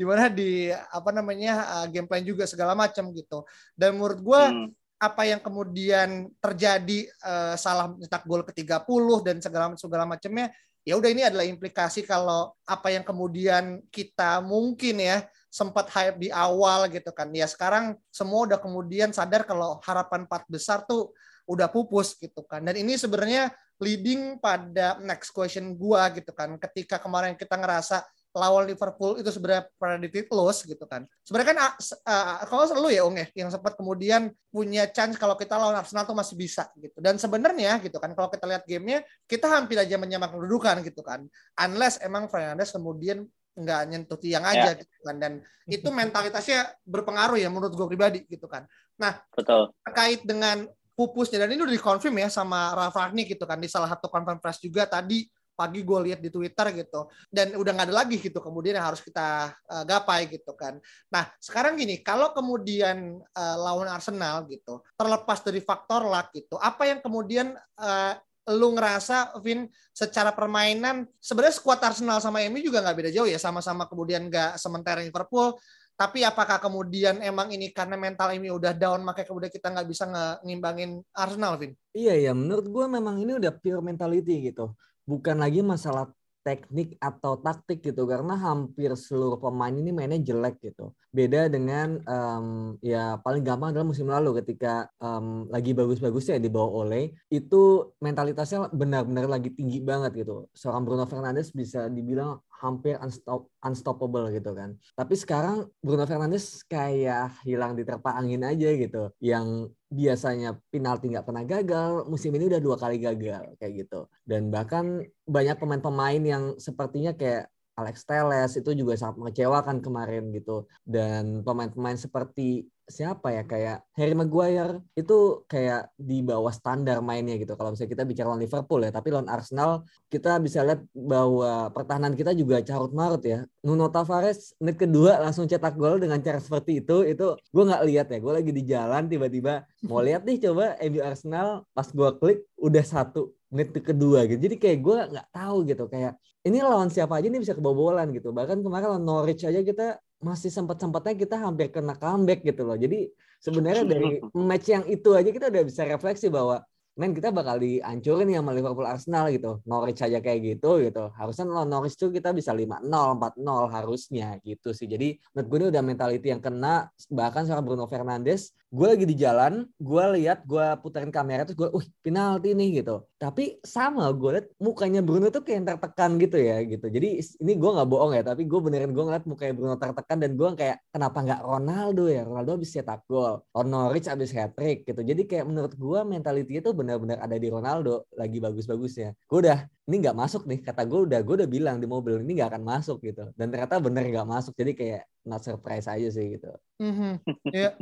di 0.00 0.04
mana 0.08 0.32
di 0.32 0.72
apa 0.72 1.10
namanya 1.12 1.52
uh, 1.80 1.86
game 1.92 2.08
plan 2.08 2.24
juga 2.24 2.48
segala 2.48 2.72
macam 2.72 3.12
gitu. 3.12 3.44
Dan 3.76 4.00
menurut 4.00 4.20
gue 4.24 4.42
hmm 4.48 4.68
apa 5.04 5.28
yang 5.28 5.42
kemudian 5.42 6.32
terjadi 6.40 7.04
uh, 7.20 7.58
salah 7.60 7.92
mencetak 7.92 8.24
gol 8.24 8.40
ke-30 8.40 9.04
dan 9.20 9.36
segala 9.42 9.66
segala 9.76 10.08
macamnya 10.08 10.48
ya 10.84 11.00
udah 11.00 11.10
ini 11.12 11.22
adalah 11.24 11.44
implikasi 11.48 12.04
kalau 12.04 12.52
apa 12.68 12.88
yang 12.92 13.04
kemudian 13.04 13.80
kita 13.88 14.40
mungkin 14.44 15.00
ya 15.00 15.24
sempat 15.54 15.86
hype 15.94 16.18
di 16.18 16.34
awal 16.34 16.90
gitu 16.90 17.14
kan 17.14 17.30
ya 17.30 17.46
sekarang 17.46 17.94
semua 18.10 18.50
udah 18.50 18.58
kemudian 18.58 19.14
sadar 19.14 19.46
kalau 19.46 19.78
harapan 19.86 20.26
empat 20.26 20.50
besar 20.50 20.82
tuh 20.82 21.14
udah 21.46 21.70
pupus 21.70 22.18
gitu 22.18 22.42
kan 22.42 22.66
dan 22.66 22.74
ini 22.74 22.98
sebenarnya 22.98 23.54
leading 23.78 24.42
pada 24.42 24.98
next 24.98 25.30
question 25.30 25.78
gua 25.78 26.10
gitu 26.10 26.34
kan 26.34 26.58
ketika 26.58 26.98
kemarin 26.98 27.38
kita 27.38 27.54
ngerasa 27.54 28.02
lawan 28.34 28.66
Liverpool 28.66 29.14
itu 29.22 29.30
sebenarnya 29.30 29.70
predicted 29.78 30.26
loss 30.34 30.66
gitu 30.66 30.82
kan. 30.90 31.06
Sebenarnya 31.22 31.54
kan 31.54 31.58
uh, 31.70 32.42
kalau 32.50 32.66
selalu 32.66 32.98
ya 32.98 33.06
Ung 33.06 33.14
ya 33.14 33.30
yang 33.30 33.46
sempat 33.46 33.78
kemudian 33.78 34.34
punya 34.50 34.90
chance 34.90 35.14
kalau 35.14 35.38
kita 35.38 35.54
lawan 35.54 35.78
Arsenal 35.78 36.02
tuh 36.02 36.18
masih 36.18 36.34
bisa 36.34 36.66
gitu. 36.74 36.98
Dan 36.98 37.14
sebenarnya 37.14 37.78
gitu 37.78 37.94
kan 38.02 38.10
kalau 38.10 38.26
kita 38.26 38.50
lihat 38.50 38.66
gamenya 38.66 39.06
kita 39.30 39.46
hampir 39.46 39.78
aja 39.78 39.94
menyamakan 39.94 40.42
kedudukan 40.42 40.82
gitu 40.82 41.06
kan. 41.06 41.22
Unless 41.54 42.02
emang 42.02 42.26
Fernandes 42.26 42.74
kemudian 42.74 43.22
nggak 43.54 43.82
nyentuh 43.90 44.18
tiang 44.18 44.44
aja 44.44 44.74
yeah. 44.74 44.78
gitu 44.78 44.96
kan 45.06 45.16
dan 45.18 45.32
itu 45.70 45.88
mentalitasnya 45.98 46.74
berpengaruh 46.84 47.38
ya 47.40 47.48
menurut 47.48 47.72
gue 47.72 47.86
pribadi 47.88 48.20
gitu 48.28 48.50
kan. 48.50 48.68
Nah, 49.00 49.18
Betul. 49.34 49.74
terkait 49.82 50.22
dengan 50.22 50.68
pupusnya 50.94 51.42
dan 51.42 51.50
ini 51.50 51.66
udah 51.66 51.74
dikonfirm 51.74 52.14
ya 52.22 52.30
sama 52.30 52.70
Rafa 52.70 53.10
Ragnik 53.10 53.34
gitu 53.34 53.44
kan 53.50 53.58
di 53.58 53.66
salah 53.66 53.90
satu 53.90 54.06
conference 54.06 54.62
juga 54.62 54.86
tadi 54.86 55.26
pagi 55.54 55.86
gue 55.86 55.98
lihat 56.10 56.18
di 56.18 56.30
Twitter 56.34 56.66
gitu 56.74 57.06
dan 57.30 57.54
udah 57.54 57.70
nggak 57.74 57.86
ada 57.90 57.96
lagi 58.02 58.18
gitu 58.18 58.42
kemudian 58.42 58.74
yang 58.74 58.90
harus 58.90 58.98
kita 59.02 59.54
uh, 59.70 59.84
gapai 59.86 60.26
gitu 60.26 60.50
kan 60.58 60.82
nah 61.06 61.30
sekarang 61.38 61.78
gini 61.78 62.02
kalau 62.02 62.34
kemudian 62.34 63.22
uh, 63.22 63.56
lawan 63.58 63.86
Arsenal 63.86 64.46
gitu 64.50 64.82
terlepas 64.98 65.42
dari 65.46 65.62
faktor 65.62 66.06
luck 66.10 66.34
gitu 66.34 66.58
apa 66.58 66.90
yang 66.90 66.98
kemudian 66.98 67.54
uh, 67.78 68.18
lu 68.52 68.76
ngerasa 68.76 69.40
Vin 69.40 69.70
secara 69.94 70.34
permainan 70.36 71.08
sebenarnya 71.16 71.56
skuad 71.56 71.80
Arsenal 71.80 72.20
sama 72.20 72.44
MU 72.44 72.60
juga 72.60 72.84
nggak 72.84 72.96
beda 72.96 73.10
jauh 73.14 73.28
ya 73.28 73.40
sama-sama 73.40 73.88
kemudian 73.88 74.28
nggak 74.28 74.60
sementara 74.60 75.00
Liverpool 75.00 75.56
tapi 75.94 76.26
apakah 76.26 76.58
kemudian 76.58 77.22
emang 77.22 77.54
ini 77.54 77.70
karena 77.70 77.94
mental 77.94 78.34
ini 78.34 78.50
udah 78.50 78.74
down 78.74 79.06
makanya 79.06 79.30
kemudian 79.30 79.52
kita 79.54 79.70
nggak 79.70 79.86
bisa 79.86 80.10
ngimbangin 80.42 80.98
Arsenal, 81.14 81.54
Vin? 81.54 81.70
Iya 81.94 82.18
ya, 82.18 82.32
menurut 82.34 82.66
gue 82.66 82.86
memang 82.90 83.22
ini 83.22 83.38
udah 83.38 83.54
pure 83.54 83.78
mentality 83.78 84.50
gitu 84.50 84.74
bukan 85.04 85.36
lagi 85.38 85.60
masalah 85.60 86.08
teknik 86.44 86.96
atau 87.00 87.40
taktik 87.40 87.80
gitu 87.80 88.04
karena 88.04 88.36
hampir 88.36 88.92
seluruh 88.96 89.40
pemain 89.40 89.72
ini 89.72 89.92
mainnya 89.92 90.20
jelek 90.20 90.60
gitu. 90.60 90.92
Beda 91.14 91.46
dengan 91.46 92.02
um, 92.10 92.74
ya 92.82 93.22
paling 93.22 93.46
gampang 93.46 93.70
adalah 93.70 93.86
musim 93.86 94.10
lalu 94.10 94.42
ketika 94.42 94.90
um, 94.98 95.46
lagi 95.46 95.70
bagus-bagusnya 95.70 96.42
di 96.42 96.50
bawah 96.50 96.82
Ole 96.82 97.14
itu 97.30 97.94
mentalitasnya 98.02 98.66
benar-benar 98.74 99.30
lagi 99.30 99.54
tinggi 99.54 99.78
banget 99.78 100.26
gitu. 100.26 100.50
Seorang 100.50 100.82
Bruno 100.82 101.06
Fernandes 101.06 101.54
bisa 101.54 101.86
dibilang 101.86 102.42
hampir 102.58 102.98
unstop, 102.98 103.46
unstoppable 103.62 104.26
gitu 104.34 104.50
kan. 104.58 104.74
Tapi 104.98 105.14
sekarang 105.14 105.70
Bruno 105.78 106.02
Fernandes 106.02 106.66
kayak 106.66 107.46
hilang 107.46 107.78
diterpa 107.78 108.18
angin 108.18 108.42
aja 108.42 108.74
gitu. 108.74 109.14
Yang 109.22 109.70
biasanya 109.94 110.58
penalti 110.74 111.14
nggak 111.14 111.26
pernah 111.30 111.46
gagal, 111.46 112.10
musim 112.10 112.34
ini 112.34 112.50
udah 112.50 112.58
dua 112.58 112.74
kali 112.74 112.98
gagal 112.98 113.54
kayak 113.62 113.86
gitu. 113.86 114.10
Dan 114.26 114.50
bahkan 114.50 115.06
banyak 115.22 115.56
pemain-pemain 115.62 116.22
yang 116.26 116.44
sepertinya 116.58 117.14
kayak 117.14 117.53
Alex 117.74 118.06
Teles 118.06 118.52
itu 118.54 118.70
juga 118.74 118.94
sangat 118.94 119.18
mengecewakan 119.18 119.82
kemarin 119.82 120.30
gitu. 120.30 120.66
Dan 120.86 121.42
pemain-pemain 121.42 121.98
seperti 121.98 122.70
siapa 122.84 123.32
ya 123.32 123.42
kayak 123.48 123.80
Harry 123.96 124.12
Maguire 124.12 124.84
itu 124.92 125.40
kayak 125.48 125.88
di 125.96 126.20
bawah 126.20 126.52
standar 126.52 127.00
mainnya 127.00 127.40
gitu. 127.40 127.56
Kalau 127.56 127.72
misalnya 127.72 127.92
kita 127.96 128.04
bicara 128.04 128.26
lawan 128.32 128.42
Liverpool 128.44 128.80
ya, 128.84 128.92
tapi 128.92 129.08
lawan 129.08 129.28
Arsenal 129.32 129.88
kita 130.12 130.36
bisa 130.40 130.60
lihat 130.60 130.84
bahwa 130.92 131.72
pertahanan 131.72 132.12
kita 132.12 132.36
juga 132.36 132.60
carut 132.60 132.92
marut 132.92 133.24
ya. 133.24 133.48
Nuno 133.64 133.88
Tavares 133.88 134.52
menit 134.60 134.76
kedua 134.76 135.16
langsung 135.16 135.48
cetak 135.48 135.74
gol 135.80 135.96
dengan 135.96 136.20
cara 136.20 136.38
seperti 136.38 136.84
itu. 136.84 137.02
Itu 137.08 137.40
gue 137.40 137.64
nggak 137.64 137.82
lihat 137.88 138.06
ya. 138.12 138.18
Gue 138.20 138.32
lagi 138.36 138.52
di 138.52 138.62
jalan 138.68 139.08
tiba-tiba 139.08 139.64
mau 139.88 140.04
lihat 140.04 140.28
nih 140.28 140.44
coba 140.44 140.76
MU 140.84 141.00
Arsenal 141.00 141.64
pas 141.72 141.88
gue 141.88 142.10
klik 142.20 142.38
udah 142.60 142.84
satu 142.84 143.32
menit 143.54 143.70
kedua 143.70 144.26
gitu. 144.26 144.50
Jadi 144.50 144.56
kayak 144.58 144.78
gue 144.82 144.96
nggak 145.14 145.28
tahu 145.30 145.56
gitu 145.70 145.86
kayak 145.86 146.18
ini 146.42 146.58
lawan 146.58 146.90
siapa 146.90 147.22
aja 147.22 147.30
nih 147.30 147.38
bisa 147.38 147.54
kebobolan 147.54 148.10
gitu. 148.10 148.34
Bahkan 148.34 148.58
kemarin 148.66 148.98
lawan 148.98 149.06
Norwich 149.06 149.46
aja 149.46 149.62
kita 149.62 150.02
masih 150.18 150.50
sempat-sempatnya 150.50 151.14
kita 151.14 151.36
hampir 151.38 151.70
kena 151.70 151.94
comeback 151.94 152.42
gitu 152.42 152.66
loh. 152.66 152.74
Jadi 152.74 153.14
sebenarnya 153.38 153.84
dari 153.86 154.18
match 154.34 154.66
yang 154.74 154.84
itu 154.90 155.14
aja 155.14 155.30
kita 155.30 155.54
udah 155.54 155.62
bisa 155.62 155.86
refleksi 155.86 156.26
bahwa 156.26 156.66
men 156.94 157.10
kita 157.10 157.34
bakal 157.34 157.58
dihancurin 157.58 158.30
ya 158.30 158.38
sama 158.38 158.54
Liverpool 158.54 158.86
Arsenal 158.86 159.30
gitu. 159.30 159.62
Norwich 159.66 160.02
aja 160.02 160.18
kayak 160.18 160.40
gitu 160.42 160.82
gitu. 160.82 161.04
Harusnya 161.14 161.46
lawan 161.46 161.70
Norwich 161.70 161.94
tuh 161.94 162.10
kita 162.10 162.34
bisa 162.34 162.50
5-0, 162.50 162.90
4-0 162.90 163.70
harusnya 163.70 164.38
gitu 164.42 164.74
sih. 164.74 164.90
Jadi 164.90 165.14
menurut 165.30 165.46
gue 165.46 165.58
ini 165.62 165.66
udah 165.70 165.82
mentality 165.82 166.26
yang 166.34 166.42
kena 166.42 166.90
bahkan 167.10 167.46
sama 167.46 167.62
Bruno 167.62 167.86
Fernandes 167.86 168.50
gue 168.74 168.86
lagi 168.90 169.06
di 169.06 169.14
jalan, 169.14 169.52
gue 169.78 170.04
lihat, 170.18 170.42
gue 170.50 170.66
puterin 170.82 171.14
kamera 171.14 171.46
terus 171.46 171.58
gue, 171.62 171.70
uh 171.70 171.84
penalti 172.02 172.58
nih 172.58 172.82
gitu. 172.82 173.06
Tapi 173.22 173.62
sama 173.62 174.10
gue 174.10 174.30
liat 174.34 174.46
mukanya 174.58 175.00
Bruno 175.06 175.30
tuh 175.30 175.46
kayak 175.46 175.62
tertekan 175.70 176.18
gitu 176.18 176.36
ya 176.42 176.58
gitu. 176.66 176.86
Jadi 176.90 177.08
ini 177.42 177.52
gue 177.54 177.70
nggak 177.70 177.88
bohong 177.88 178.12
ya, 178.18 178.22
tapi 178.26 178.42
gue 178.50 178.58
benerin 178.58 178.90
gue 178.90 179.04
ngeliat 179.06 179.24
mukanya 179.30 179.54
Bruno 179.54 179.74
tertekan 179.78 180.18
dan 180.18 180.30
gue 180.34 180.48
kayak 180.58 180.76
kenapa 180.90 181.18
nggak 181.22 181.40
Ronaldo 181.46 182.04
ya? 182.10 182.20
Ronaldo 182.26 182.50
habis 182.58 182.70
cetak 182.74 183.00
gol, 183.06 183.46
Norwich 183.54 184.10
habis 184.10 184.34
hat 184.34 184.52
trick 184.58 184.82
gitu. 184.82 185.00
Jadi 185.06 185.22
kayak 185.30 185.46
menurut 185.46 185.72
gue 185.78 186.00
mentality 186.02 186.58
itu 186.58 186.70
benar-benar 186.74 187.22
ada 187.22 187.36
di 187.38 187.46
Ronaldo 187.46 188.10
lagi 188.18 188.42
bagus-bagusnya. 188.42 189.14
Gue 189.30 189.38
udah 189.46 189.70
ini 189.84 189.94
nggak 190.00 190.16
masuk 190.16 190.42
nih 190.48 190.64
kata 190.64 190.82
gue 190.88 191.00
udah 191.06 191.20
gue 191.20 191.34
udah 191.44 191.48
bilang 191.48 191.76
di 191.76 191.84
mobil 191.84 192.24
ini 192.24 192.40
nggak 192.40 192.56
akan 192.56 192.64
masuk 192.64 193.04
gitu 193.04 193.28
dan 193.36 193.52
ternyata 193.52 193.76
bener 193.84 194.08
nggak 194.08 194.28
masuk 194.28 194.56
jadi 194.56 194.72
kayak 194.72 195.02
not 195.24 195.42
surprise 195.42 195.88
aja 195.88 196.08
sih 196.12 196.38
gitu. 196.38 196.52
Mm-hmm. 196.78 197.12
Yeah. 197.54 197.72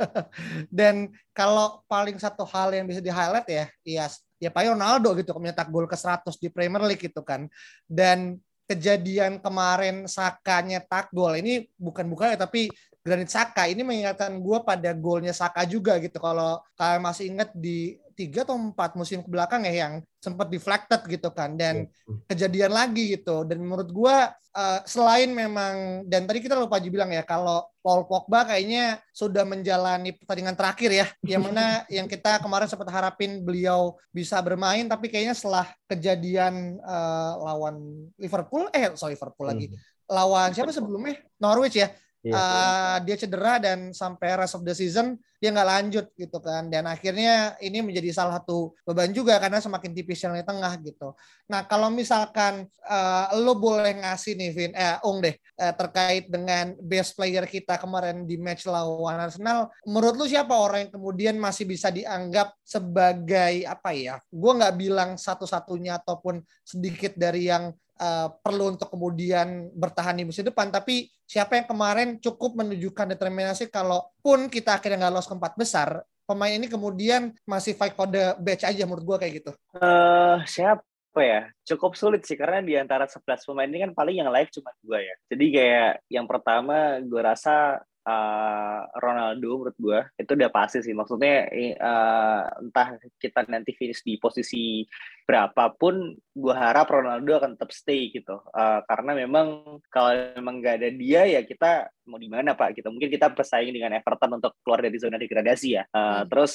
Dan 0.78 1.10
kalau 1.34 1.82
paling 1.90 2.16
satu 2.16 2.46
hal 2.46 2.70
yang 2.72 2.86
bisa 2.86 3.02
di 3.02 3.10
highlight 3.10 3.48
ya, 3.50 3.66
ya 3.82 4.06
ya 4.40 4.48
Pak 4.48 4.72
Ronaldo 4.72 5.12
gitu 5.18 5.36
mencetak 5.36 5.68
gol 5.68 5.84
ke 5.84 5.98
100 5.98 6.24
di 6.40 6.48
Premier 6.48 6.82
League 6.86 7.02
gitu 7.02 7.20
kan. 7.20 7.50
Dan 7.84 8.38
kejadian 8.70 9.42
kemarin 9.42 10.06
Saka 10.06 10.62
nyetak 10.62 11.10
gol 11.10 11.34
ini 11.34 11.66
bukan 11.74 12.06
bukan 12.06 12.38
ya 12.38 12.38
tapi 12.38 12.70
Granit 13.02 13.26
Saka 13.26 13.66
ini 13.66 13.82
mengingatkan 13.82 14.38
gue 14.38 14.58
pada 14.62 14.94
golnya 14.94 15.34
Saka 15.34 15.66
juga 15.66 15.98
gitu 15.98 16.22
kalau 16.22 16.62
kalian 16.78 17.02
masih 17.02 17.24
ingat 17.34 17.50
di 17.50 17.98
tiga 18.20 18.44
atau 18.44 18.60
empat 18.60 18.92
musim 19.00 19.24
ke 19.24 19.28
belakang 19.32 19.64
ya 19.64 19.88
yang 19.88 20.04
sempat 20.20 20.52
deflected 20.52 21.00
gitu 21.08 21.32
kan. 21.32 21.56
Dan 21.56 21.88
iya. 21.88 22.12
kejadian 22.28 22.76
lagi 22.76 23.16
gitu. 23.16 23.48
Dan 23.48 23.64
menurut 23.64 23.88
gue 23.88 24.16
uh, 24.52 24.80
selain 24.84 25.32
memang 25.32 26.04
dan 26.04 26.28
tadi 26.28 26.44
kita 26.44 26.60
lupa 26.60 26.76
aja 26.76 26.92
bilang 26.92 27.08
ya 27.08 27.24
kalau 27.24 27.64
Paul 27.80 28.04
Pogba 28.04 28.44
kayaknya 28.44 29.00
sudah 29.16 29.48
menjalani 29.48 30.12
pertandingan 30.12 30.52
terakhir 30.52 30.90
ya. 30.92 31.06
Yang 31.32 31.42
mana 31.48 31.88
yang 31.88 32.04
kita 32.04 32.44
kemarin 32.44 32.68
sempat 32.68 32.92
harapin 32.92 33.40
beliau 33.40 33.96
bisa 34.12 34.36
bermain 34.44 34.84
tapi 34.84 35.08
kayaknya 35.08 35.32
setelah 35.32 35.64
kejadian 35.88 36.76
uh, 36.84 37.40
lawan 37.40 38.04
Liverpool 38.20 38.68
eh 38.76 38.92
sorry 39.00 39.16
Liverpool 39.16 39.48
lagi. 39.48 39.72
Hmm. 39.72 39.80
lawan 40.10 40.50
siapa 40.50 40.74
sebelumnya? 40.74 41.22
Norwich 41.38 41.78
ya 41.78 41.86
Yeah. 42.20 42.36
Iya. 42.36 42.36
Uh, 42.36 42.96
dia 43.08 43.16
cedera 43.16 43.54
dan 43.56 43.96
sampai 43.96 44.36
rest 44.36 44.52
of 44.52 44.60
the 44.60 44.76
season 44.76 45.16
dia 45.40 45.48
nggak 45.56 45.70
lanjut 45.72 46.06
gitu 46.20 46.36
kan 46.36 46.68
dan 46.68 46.84
akhirnya 46.84 47.56
ini 47.64 47.80
menjadi 47.80 48.12
salah 48.12 48.36
satu 48.36 48.76
beban 48.84 49.08
juga 49.08 49.40
karena 49.40 49.56
semakin 49.56 49.96
tipis 49.96 50.20
yang 50.20 50.36
di 50.36 50.44
tengah 50.44 50.76
gitu. 50.84 51.16
Nah 51.48 51.64
kalau 51.64 51.88
misalkan 51.88 52.68
uh, 52.84 53.32
lo 53.40 53.56
boleh 53.56 54.04
ngasih 54.04 54.36
nih 54.36 54.50
Vin, 54.52 54.72
eh 54.76 55.00
Ung 55.00 55.24
deh 55.24 55.32
uh, 55.32 55.72
terkait 55.72 56.28
dengan 56.28 56.76
best 56.84 57.16
player 57.16 57.48
kita 57.48 57.80
kemarin 57.80 58.28
di 58.28 58.36
match 58.36 58.68
lawan 58.68 59.16
Arsenal, 59.16 59.72
menurut 59.88 60.20
lo 60.20 60.28
siapa 60.28 60.52
orang 60.52 60.84
yang 60.84 60.92
kemudian 61.00 61.34
masih 61.40 61.64
bisa 61.64 61.88
dianggap 61.88 62.52
sebagai 62.60 63.64
apa 63.64 63.96
ya? 63.96 64.20
Gue 64.28 64.52
nggak 64.60 64.76
bilang 64.76 65.16
satu-satunya 65.16 66.04
ataupun 66.04 66.44
sedikit 66.68 67.16
dari 67.16 67.48
yang 67.48 67.72
uh, 68.00 68.32
perlu 68.40 68.72
untuk 68.74 68.88
kemudian 68.88 69.68
bertahan 69.76 70.16
di 70.16 70.24
musim 70.24 70.48
depan. 70.48 70.72
Tapi 70.72 71.06
siapa 71.28 71.60
yang 71.60 71.68
kemarin 71.68 72.16
cukup 72.18 72.56
menunjukkan 72.56 73.14
determinasi 73.14 73.68
kalaupun 73.68 74.48
kita 74.48 74.80
akhirnya 74.80 75.06
nggak 75.06 75.12
lolos 75.12 75.28
ke 75.28 75.36
empat 75.36 75.54
besar, 75.60 75.88
pemain 76.24 76.56
ini 76.56 76.66
kemudian 76.66 77.36
masih 77.44 77.76
fight 77.76 77.92
for 77.92 78.08
the 78.08 78.34
batch 78.40 78.64
aja 78.64 78.88
menurut 78.88 79.04
gue 79.04 79.16
kayak 79.20 79.34
gitu. 79.44 79.52
Uh, 79.76 80.40
siapa 80.48 80.80
ya 81.20 81.50
cukup 81.66 81.98
sulit 81.98 82.22
sih 82.22 82.38
karena 82.38 82.62
di 82.62 82.78
antara 82.78 83.04
11 83.04 83.26
pemain 83.42 83.66
ini 83.66 83.82
kan 83.82 83.92
paling 83.92 84.22
yang 84.22 84.30
live 84.30 84.46
cuma 84.54 84.70
gue 84.78 85.00
ya 85.10 85.14
jadi 85.26 85.46
kayak 85.50 85.92
yang 86.06 86.26
pertama 86.30 87.02
gue 87.02 87.18
rasa 87.18 87.82
uh, 88.06 88.80
Ronaldo 88.96 89.60
menurut 89.60 89.76
gue 89.76 89.98
itu 90.16 90.32
udah 90.36 90.50
pasti 90.52 90.80
sih. 90.80 90.94
Maksudnya 90.96 91.48
uh, 91.80 92.42
entah 92.62 92.96
kita 93.20 93.44
nanti 93.48 93.76
finish 93.76 94.04
di 94.04 94.16
posisi 94.16 94.84
berapapun 95.26 96.16
gue 96.16 96.54
harap 96.54 96.88
Ronaldo 96.90 97.36
akan 97.36 97.50
tetap 97.56 97.70
stay 97.74 98.10
gitu. 98.10 98.40
Uh, 98.50 98.80
karena 98.88 99.12
memang 99.26 99.78
kalau 99.92 100.12
memang 100.36 100.62
nggak 100.62 100.76
ada 100.80 100.90
dia 100.94 101.22
ya 101.28 101.40
kita 101.44 101.90
mau 102.08 102.18
di 102.18 102.28
mana 102.30 102.56
pak? 102.56 102.74
Kita 102.74 102.88
gitu. 102.88 102.88
mungkin 102.90 103.10
kita 103.12 103.32
bersaing 103.32 103.72
dengan 103.74 103.94
Everton 103.94 104.40
untuk 104.40 104.56
keluar 104.64 104.80
dari 104.80 104.96
zona 104.96 105.20
degradasi 105.20 105.68
ya. 105.76 105.84
Uh, 105.90 105.98
hmm. 105.98 106.22
terus 106.30 106.54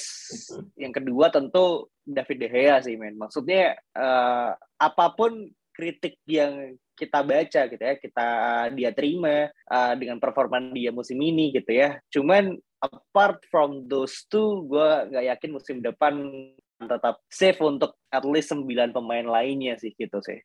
yang 0.76 0.92
kedua 0.92 1.30
tentu 1.30 1.88
David 2.06 2.38
De 2.38 2.48
Gea 2.50 2.76
sih 2.82 2.94
men. 2.98 3.18
Maksudnya 3.18 3.74
uh, 3.96 4.54
apa 4.76 5.06
pun 5.16 5.48
kritik 5.76 6.16
yang 6.24 6.72
kita 6.96 7.20
baca 7.20 7.60
gitu 7.68 7.82
ya, 7.84 7.94
kita 8.00 8.26
dia 8.72 8.90
terima 8.96 9.52
uh, 9.68 9.94
dengan 9.94 10.16
performa 10.16 10.58
dia 10.72 10.90
musim 10.90 11.20
ini 11.20 11.52
gitu 11.52 11.70
ya. 11.70 12.00
Cuman 12.08 12.56
apart 12.80 13.44
from 13.52 13.84
those 13.86 14.24
two, 14.26 14.64
gue 14.66 14.88
nggak 15.12 15.24
yakin 15.36 15.50
musim 15.52 15.76
depan 15.84 16.16
tetap 16.76 17.20
safe 17.28 17.60
untuk 17.64 17.96
at 18.12 18.24
least 18.24 18.52
9 18.52 18.64
pemain 18.92 19.24
lainnya 19.24 19.76
sih 19.76 19.92
gitu 19.96 20.20
sih. 20.24 20.40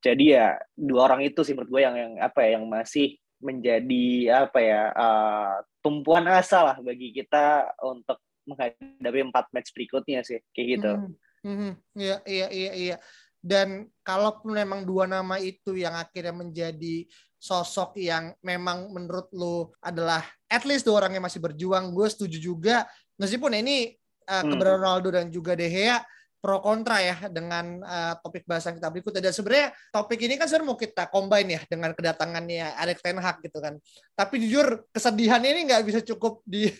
Jadi 0.00 0.32
ya 0.32 0.56
dua 0.72 1.12
orang 1.12 1.28
itu 1.28 1.44
sih 1.44 1.52
menurut 1.52 1.70
gue 1.76 1.82
yang 1.84 1.96
yang 1.96 2.12
apa 2.24 2.40
ya 2.48 2.56
yang 2.56 2.64
masih 2.64 3.20
menjadi 3.40 4.08
apa 4.48 4.58
ya 4.60 4.82
uh, 4.92 5.54
tumpuan 5.80 6.28
asa 6.28 6.72
lah 6.72 6.76
bagi 6.80 7.12
kita 7.12 7.72
untuk 7.84 8.20
menghadapi 8.48 9.20
empat 9.28 9.52
match 9.52 9.72
berikutnya 9.76 10.24
sih 10.24 10.40
kayak 10.56 10.68
gitu. 10.80 10.92
Mm 11.40 11.56
-hmm. 11.56 11.72
Iya 11.96 12.16
iya 12.28 12.46
iya 12.52 12.72
iya 12.76 12.96
dan 13.40 13.88
kalaupun 14.04 14.52
memang 14.52 14.84
dua 14.84 15.08
nama 15.08 15.40
itu 15.40 15.72
yang 15.76 15.96
akhirnya 15.96 16.36
menjadi 16.36 17.08
sosok 17.40 17.96
yang 17.96 18.36
memang 18.44 18.92
menurut 18.92 19.32
lo 19.32 19.72
adalah 19.80 20.20
at 20.44 20.60
least 20.68 20.84
dua 20.84 21.04
orang 21.04 21.16
yang 21.16 21.24
masih 21.24 21.40
berjuang 21.40 21.88
gue 21.96 22.06
setuju 22.12 22.36
juga. 22.36 22.84
Meskipun 23.16 23.56
ini 23.56 23.96
uh, 24.28 24.44
keberadaan 24.44 24.80
Ronaldo 24.84 25.08
dan 25.08 25.26
juga 25.32 25.56
De 25.56 25.72
Gea 25.72 26.04
pro 26.40 26.64
kontra 26.64 27.04
ya 27.04 27.28
dengan 27.28 27.84
uh, 27.84 28.16
topik 28.24 28.48
bahasan 28.48 28.80
kita 28.80 28.88
berikutnya. 28.88 29.28
Dan 29.28 29.34
sebenarnya 29.36 29.68
topik 29.92 30.18
ini 30.24 30.40
kan 30.40 30.48
sebenarnya 30.48 30.68
mau 30.72 30.78
kita 30.80 31.04
combine 31.12 31.48
ya 31.54 31.60
dengan 31.68 31.92
kedatangannya 31.92 32.80
Alex 32.80 32.98
Ten 33.04 33.20
Hag 33.20 33.44
gitu 33.44 33.60
kan. 33.60 33.76
Tapi 34.16 34.34
jujur 34.40 34.88
kesedihan 34.88 35.44
ini 35.44 35.68
nggak 35.68 35.84
bisa 35.84 36.00
cukup 36.00 36.40
di 36.48 36.72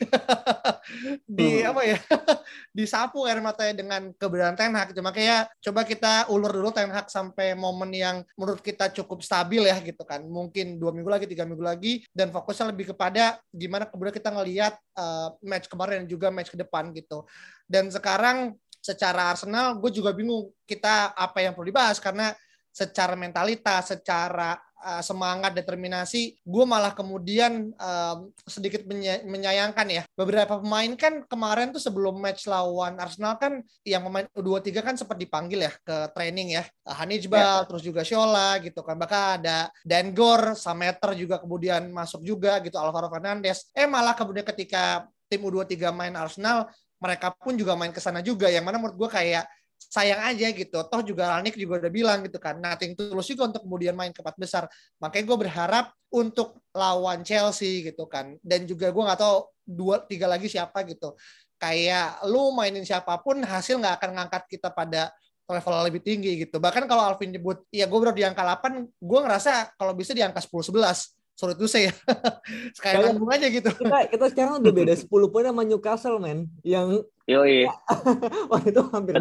di 1.38 1.60
hmm. 1.60 1.70
apa 1.70 1.82
ya 1.84 1.98
disapu 2.78 3.28
air 3.28 3.44
matanya 3.44 3.76
dengan 3.76 4.10
keberadaan 4.16 4.56
Ten 4.56 4.72
Hag. 4.72 4.96
Cuma 4.96 5.12
kayak 5.12 5.52
coba 5.60 5.84
kita 5.84 6.32
ulur 6.32 6.50
dulu 6.50 6.72
Ten 6.72 6.88
Hag 6.88 7.12
sampai 7.12 7.52
momen 7.52 7.92
yang 7.92 8.24
menurut 8.40 8.64
kita 8.64 8.88
cukup 8.96 9.20
stabil 9.20 9.68
ya 9.68 9.76
gitu 9.84 10.02
kan. 10.08 10.24
Mungkin 10.24 10.80
dua 10.80 10.96
minggu 10.96 11.12
lagi, 11.12 11.28
tiga 11.28 11.44
minggu 11.44 11.62
lagi 11.62 12.00
dan 12.16 12.32
fokusnya 12.32 12.72
lebih 12.72 12.96
kepada 12.96 13.36
gimana 13.52 13.84
kemudian 13.84 14.16
kita 14.16 14.32
ngelihat 14.32 14.74
uh, 14.96 15.36
match 15.44 15.68
kemarin 15.68 16.04
dan 16.04 16.08
juga 16.08 16.32
match 16.32 16.48
ke 16.48 16.56
depan 16.56 16.88
gitu. 16.96 17.28
Dan 17.68 17.92
sekarang 17.92 18.56
secara 18.80 19.30
Arsenal 19.32 19.76
gue 19.76 19.92
juga 19.92 20.10
bingung 20.16 20.48
kita 20.64 21.12
apa 21.12 21.44
yang 21.44 21.52
perlu 21.52 21.68
dibahas 21.68 22.00
karena 22.00 22.32
secara 22.70 23.18
mentalitas, 23.18 23.90
secara 23.92 24.54
uh, 24.80 25.02
semangat, 25.02 25.52
determinasi, 25.52 26.38
gue 26.38 26.64
malah 26.64 26.94
kemudian 26.94 27.74
uh, 27.76 28.30
sedikit 28.46 28.86
menyayangkan 29.26 29.86
ya. 29.90 30.02
Beberapa 30.14 30.62
pemain 30.62 30.94
kan 30.94 31.26
kemarin 31.26 31.74
tuh 31.74 31.82
sebelum 31.82 32.22
match 32.22 32.46
lawan 32.46 32.96
Arsenal 32.96 33.36
kan 33.42 33.60
yang 33.82 34.06
pemain 34.06 34.26
U23 34.32 34.70
kan 34.80 34.94
sempat 34.94 35.18
dipanggil 35.18 35.66
ya 35.66 35.72
ke 35.82 35.96
training 36.14 36.56
ya. 36.56 36.64
Hanijbal, 36.86 37.66
ya. 37.66 37.66
terus 37.66 37.82
juga 37.82 38.06
Shola 38.06 38.62
gitu 38.62 38.80
kan. 38.86 38.96
Bahkan 38.96 39.22
ada 39.42 39.68
Dengor, 39.82 40.54
Sameter 40.54 41.12
juga 41.18 41.42
kemudian 41.42 41.90
masuk 41.90 42.22
juga 42.22 42.62
gitu, 42.62 42.78
Alvaro 42.78 43.10
Fernandes. 43.10 43.68
Eh 43.74 43.90
malah 43.90 44.14
kemudian 44.14 44.46
ketika 44.46 45.10
tim 45.30 45.42
U23 45.46 45.94
main 45.94 46.14
Arsenal, 46.14 46.70
mereka 47.00 47.32
pun 47.32 47.56
juga 47.56 47.74
main 47.74 47.90
ke 47.90 47.98
sana 47.98 48.20
juga 48.20 48.46
yang 48.52 48.62
mana 48.62 48.76
menurut 48.76 48.96
gue 49.00 49.10
kayak 49.10 49.44
sayang 49.80 50.20
aja 50.20 50.52
gitu. 50.52 50.78
Toh 50.86 51.00
juga 51.00 51.32
Alnik 51.32 51.56
juga 51.56 51.80
udah 51.80 51.92
bilang 51.92 52.20
gitu 52.22 52.36
kan, 52.36 52.60
nothing 52.60 52.92
tulus 52.92 53.26
juga 53.26 53.48
untuk 53.48 53.64
kemudian 53.64 53.96
main 53.96 54.12
ke 54.12 54.20
empat 54.20 54.36
besar. 54.36 54.68
Makanya 55.00 55.24
gue 55.24 55.38
berharap 55.48 55.86
untuk 56.12 56.60
lawan 56.76 57.24
Chelsea 57.24 57.80
gitu 57.88 58.04
kan. 58.04 58.36
Dan 58.44 58.68
juga 58.68 58.92
gue 58.92 59.02
nggak 59.02 59.20
tahu 59.20 59.48
dua 59.64 60.04
tiga 60.04 60.28
lagi 60.28 60.46
siapa 60.52 60.84
gitu. 60.84 61.16
Kayak 61.56 62.20
lu 62.28 62.52
mainin 62.52 62.84
siapa 62.84 63.16
pun 63.24 63.40
hasil 63.40 63.80
nggak 63.80 63.94
akan 64.00 64.10
ngangkat 64.20 64.42
kita 64.48 64.68
pada 64.68 65.08
level 65.50 65.74
lebih 65.90 66.00
tinggi 66.04 66.46
gitu. 66.46 66.62
Bahkan 66.62 66.86
kalau 66.86 67.10
Alvin 67.10 67.34
nyebut, 67.34 67.66
ya 67.74 67.90
gue 67.90 67.98
baru 67.98 68.14
di 68.14 68.22
angka 68.22 68.46
8, 68.46 68.86
gue 68.86 69.18
ngerasa 69.18 69.74
kalau 69.74 69.92
bisa 69.98 70.14
di 70.14 70.22
angka 70.22 70.38
10-11 70.38 71.19
sorry 71.40 71.56
tuh 71.56 71.72
saya 71.72 71.88
sekalian 72.76 73.16
ngomong 73.16 73.32
aja 73.32 73.48
gitu. 73.48 73.72
kita, 73.72 74.12
kita 74.12 74.24
sekarang 74.28 74.60
udah 74.60 74.72
beda 74.76 74.92
10 75.00 75.08
poin 75.08 75.48
sama 75.48 75.64
Newcastle 75.64 76.20
men. 76.20 76.52
Yang 76.60 77.08
Yoi. 77.24 77.64
wah 78.52 78.60
itu 78.60 78.80
hampir 78.92 79.16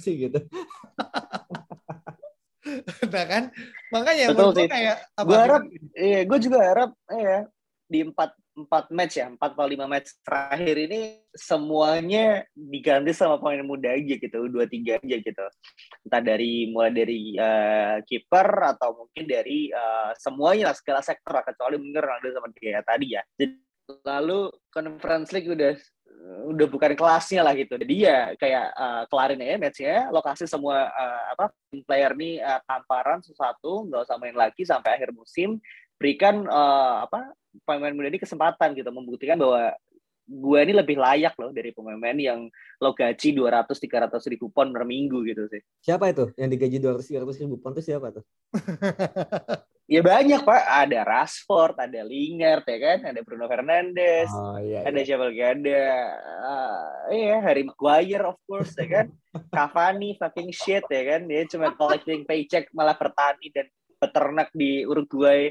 sih 0.00 0.14
gitu. 0.16 0.40
Nah 3.12 3.24
kan 3.28 3.42
makanya 3.92 4.32
Betul 4.32 4.56
sih. 4.56 4.68
kayak 4.68 4.96
apa? 5.12 5.28
gue 5.28 5.36
harap 5.36 5.62
iya 5.92 6.20
gue 6.24 6.38
juga 6.40 6.58
harap 6.64 6.90
ya 7.12 7.44
di 7.88 7.98
empat 8.04 8.32
empat 8.64 8.90
match 8.90 9.22
ya 9.22 9.30
empat 9.30 9.54
atau 9.54 9.68
lima 9.70 9.86
match 9.86 10.18
terakhir 10.26 10.74
ini 10.74 11.22
semuanya 11.30 12.42
diganti 12.52 13.14
sama 13.14 13.38
pemain 13.38 13.62
muda 13.62 13.94
aja 13.94 14.14
gitu 14.18 14.50
dua 14.50 14.66
tiga 14.66 14.98
aja 14.98 15.16
gitu. 15.22 15.46
Entah 16.02 16.22
dari 16.22 16.70
mulai 16.74 16.90
dari 16.90 17.38
uh, 17.38 18.02
kiper 18.02 18.48
atau 18.74 19.04
mungkin 19.04 19.24
dari 19.30 19.70
uh, 19.70 20.10
semuanya 20.18 20.72
lah 20.72 20.76
segala 20.76 21.00
sektor 21.00 21.38
kecuali 21.46 21.78
mungkin 21.78 22.02
Ronaldo 22.02 22.28
sama 22.34 22.48
dia 22.58 22.82
tadi 22.82 23.14
ya. 23.14 23.22
Jadi 23.38 23.54
lalu 24.04 24.52
conference 24.68 25.32
league 25.32 25.48
udah 25.48 25.72
udah 26.48 26.66
bukan 26.68 26.92
kelasnya 26.96 27.40
lah 27.44 27.54
gitu. 27.54 27.78
Jadi 27.78 27.94
ya 28.04 28.32
kayak 28.36 28.66
uh, 28.74 29.02
kelarin 29.08 29.42
aja 29.44 29.56
matchnya 29.60 29.96
lokasi 30.10 30.44
semua 30.44 30.88
uh, 30.90 31.22
apa 31.36 31.52
player 31.84 32.12
nih 32.16 32.42
uh, 32.42 32.60
tamparan 32.64 33.20
sesuatu 33.20 33.86
nggak 33.88 34.02
usah 34.08 34.16
main 34.20 34.36
lagi 34.36 34.62
sampai 34.64 34.98
akhir 34.98 35.14
musim 35.14 35.60
berikan 35.98 36.46
uh, 36.46 37.04
apa 37.04 37.34
pemain 37.66 37.90
muda 37.90 38.08
ini 38.12 38.20
kesempatan 38.22 38.76
gitu 38.76 38.90
membuktikan 38.94 39.34
bahwa 39.40 39.74
gue 40.28 40.58
ini 40.60 40.76
lebih 40.76 41.00
layak 41.00 41.32
loh 41.40 41.48
dari 41.56 41.72
pemain 41.72 42.12
yang 42.20 42.52
lo 42.84 42.92
gaji 42.92 43.32
200 43.32 43.72
300 43.72 44.12
ribu 44.28 44.52
pon 44.52 44.68
per 44.68 44.84
minggu 44.84 45.24
gitu 45.24 45.48
sih. 45.48 45.64
Siapa 45.80 46.12
itu 46.12 46.28
yang 46.36 46.52
digaji 46.52 46.76
200 46.76 47.24
300 47.24 47.42
ribu 47.48 47.56
pon 47.56 47.72
itu 47.72 47.88
siapa 47.88 48.12
tuh? 48.12 48.24
ya 49.92 50.04
banyak 50.04 50.44
pak, 50.44 50.62
ada 50.68 51.00
Rashford, 51.00 51.80
ada 51.80 52.04
Lingard 52.04 52.68
ya 52.68 52.78
kan, 52.78 52.98
ada 53.08 53.20
Bruno 53.24 53.48
Fernandes, 53.48 54.28
oh, 54.36 54.60
iya, 54.60 54.84
iya. 54.84 54.92
ada 54.92 55.00
siapa 55.00 55.32
lagi 55.32 55.42
ada 55.48 55.80
uh, 56.44 56.88
iya 57.08 57.40
Harry 57.40 57.64
Maguire 57.64 58.28
of 58.28 58.36
course 58.44 58.76
ya 58.76 58.84
kan, 58.84 59.06
Cavani 59.56 60.12
fucking 60.20 60.52
shit 60.52 60.84
ya 60.92 61.02
kan, 61.16 61.24
dia 61.24 61.48
cuma 61.48 61.72
collecting 61.72 62.28
paycheck 62.28 62.68
malah 62.76 63.00
bertani 63.00 63.48
dan 63.48 63.66
peternak 63.96 64.52
di 64.52 64.84
Uruguay. 64.84 65.50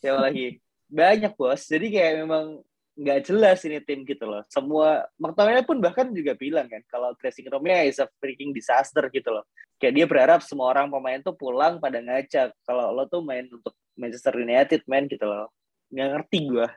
Siapa 0.00 0.30
lagi? 0.30 0.62
banyak 0.88 1.36
bos 1.36 1.68
jadi 1.68 1.86
kayak 1.92 2.14
memang 2.24 2.64
nggak 2.98 3.30
jelas 3.30 3.62
ini 3.62 3.78
tim 3.86 4.02
gitu 4.02 4.26
loh. 4.26 4.42
Semua 4.50 5.06
McTominay 5.22 5.62
pun 5.62 5.78
bahkan 5.78 6.10
juga 6.10 6.34
bilang 6.34 6.66
kan 6.66 6.82
kalau 6.90 7.14
dressing 7.14 7.46
roomnya 7.46 7.86
is 7.86 8.02
a 8.02 8.10
freaking 8.18 8.50
disaster 8.50 9.06
gitu 9.14 9.30
loh. 9.30 9.46
Kayak 9.78 9.94
dia 9.94 10.06
berharap 10.10 10.40
semua 10.42 10.74
orang 10.74 10.90
pemain 10.90 11.22
tuh 11.22 11.38
pulang 11.38 11.78
pada 11.78 12.02
ngajak. 12.02 12.50
Kalau 12.66 12.90
lo 12.90 13.06
tuh 13.06 13.22
main 13.22 13.46
untuk 13.46 13.78
Manchester 13.94 14.34
United 14.42 14.82
main 14.90 15.06
gitu 15.06 15.24
loh. 15.30 15.54
Nggak 15.94 16.08
ngerti 16.18 16.38
gue 16.50 16.68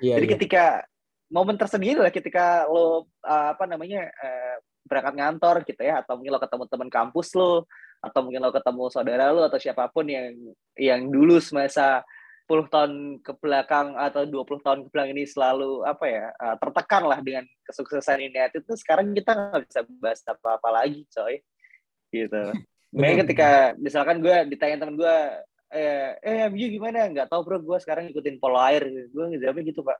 iya, 0.00 0.16
jadi 0.18 0.26
iya. 0.26 0.34
ketika 0.34 0.64
momen 1.30 1.56
tersendiri 1.60 2.00
lah 2.00 2.10
ketika 2.10 2.66
lo 2.66 3.06
uh, 3.22 3.54
apa 3.54 3.64
namanya 3.68 4.08
uh, 4.10 4.56
berangkat 4.88 5.14
ngantor 5.14 5.56
gitu 5.68 5.82
ya 5.86 6.02
atau 6.02 6.18
mungkin 6.18 6.34
lo 6.34 6.40
ketemu 6.42 6.64
teman 6.66 6.90
kampus 6.90 7.28
lo 7.36 7.68
atau 8.00 8.20
mungkin 8.24 8.40
lo 8.42 8.50
ketemu 8.50 8.84
saudara 8.90 9.30
lo 9.30 9.46
atau 9.46 9.60
siapa 9.60 9.86
pun 9.92 10.08
yang 10.08 10.34
yang 10.74 11.06
dulu 11.06 11.38
semasa 11.38 12.02
10 12.02 12.10
tahun 12.70 13.22
ke 13.22 13.32
belakang 13.38 13.94
atau 13.94 14.26
20 14.26 14.66
tahun 14.66 14.78
ke 14.86 14.88
belakang 14.90 15.12
ini 15.14 15.24
selalu 15.24 15.86
apa 15.86 16.04
ya 16.10 16.24
uh, 16.34 16.56
tertekan 16.58 17.06
lah 17.06 17.22
dengan 17.22 17.46
kesuksesan 17.62 18.18
United 18.18 18.66
itu 18.66 18.74
sekarang 18.74 19.14
kita 19.14 19.30
nggak 19.30 19.62
bisa 19.70 19.80
bahas 20.02 20.20
apa-apa 20.26 20.68
lagi 20.82 21.06
coy. 21.14 21.38
Gitu. 22.10 22.42
Makanya 22.96 23.16
ketika 23.22 23.50
misalkan 23.78 24.18
gue 24.18 24.34
ditanya 24.50 24.82
temen 24.82 24.98
gue 24.98 25.16
eh 25.70 26.18
eh 26.18 26.50
MU 26.50 26.66
gimana? 26.66 27.06
Nggak 27.06 27.30
tahu 27.30 27.40
bro 27.46 27.62
gue 27.62 27.78
sekarang 27.78 28.10
ngikutin 28.10 28.36
polo 28.42 28.58
air. 28.58 28.82
Gue 29.14 29.24
ngejawabnya 29.30 29.64
gitu 29.70 29.86
pak. 29.86 29.98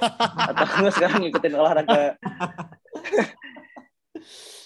Atau 0.56 0.66
gue 0.80 0.90
sekarang 0.96 1.20
ngikutin 1.28 1.52
olahraga. 1.52 2.16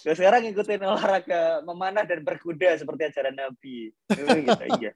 Gue 0.07 0.15
sekarang 0.15 0.47
ngikutin 0.47 0.83
olahraga 0.87 1.67
memanah 1.67 2.07
dan 2.07 2.23
berkuda 2.23 2.79
seperti 2.79 3.11
acara 3.11 3.35
Nabi. 3.35 3.91
Gitu 4.07 4.55
aja 4.55 4.95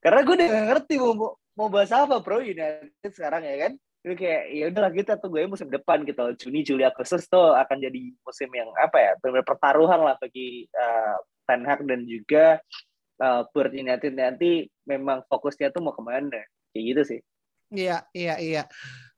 karena 0.00 0.20
gue 0.24 0.34
udah 0.34 0.48
gak 0.48 0.66
ngerti 0.72 0.94
mau 0.96 1.36
mau 1.60 1.68
bahas 1.68 1.92
apa 1.92 2.24
bro? 2.24 2.40
United 2.40 3.12
sekarang 3.12 3.44
ya 3.44 3.68
kan? 3.68 3.72
Itu 4.00 4.16
kayak 4.16 4.42
ya 4.48 4.64
udahlah 4.72 4.92
kita 4.96 5.12
tunggu 5.20 5.44
ya 5.44 5.46
musim 5.52 5.68
depan 5.68 6.08
gitu. 6.08 6.24
Juni 6.40 6.64
Juli 6.64 6.88
Agustus 6.88 7.28
tuh 7.28 7.52
akan 7.52 7.76
jadi 7.76 8.00
musim 8.24 8.48
yang 8.48 8.72
apa 8.80 8.96
ya 8.96 9.12
benar 9.20 9.44
pertaruhan 9.44 10.00
lah 10.00 10.16
bagi 10.16 10.64
uh, 10.72 11.20
Ten 11.44 11.68
Hag 11.68 11.84
dan 11.84 12.08
juga 12.08 12.64
uh, 13.20 13.44
Bird 13.52 13.76
United. 13.76 14.16
Nanti 14.16 14.64
memang 14.88 15.20
fokusnya 15.28 15.68
tuh 15.68 15.84
mau 15.84 15.92
ke 15.92 16.00
mana? 16.00 16.40
Kayak 16.72 16.84
gitu 16.88 17.02
sih. 17.04 17.20
Iya 17.68 18.08
iya 18.16 18.40
iya. 18.40 18.62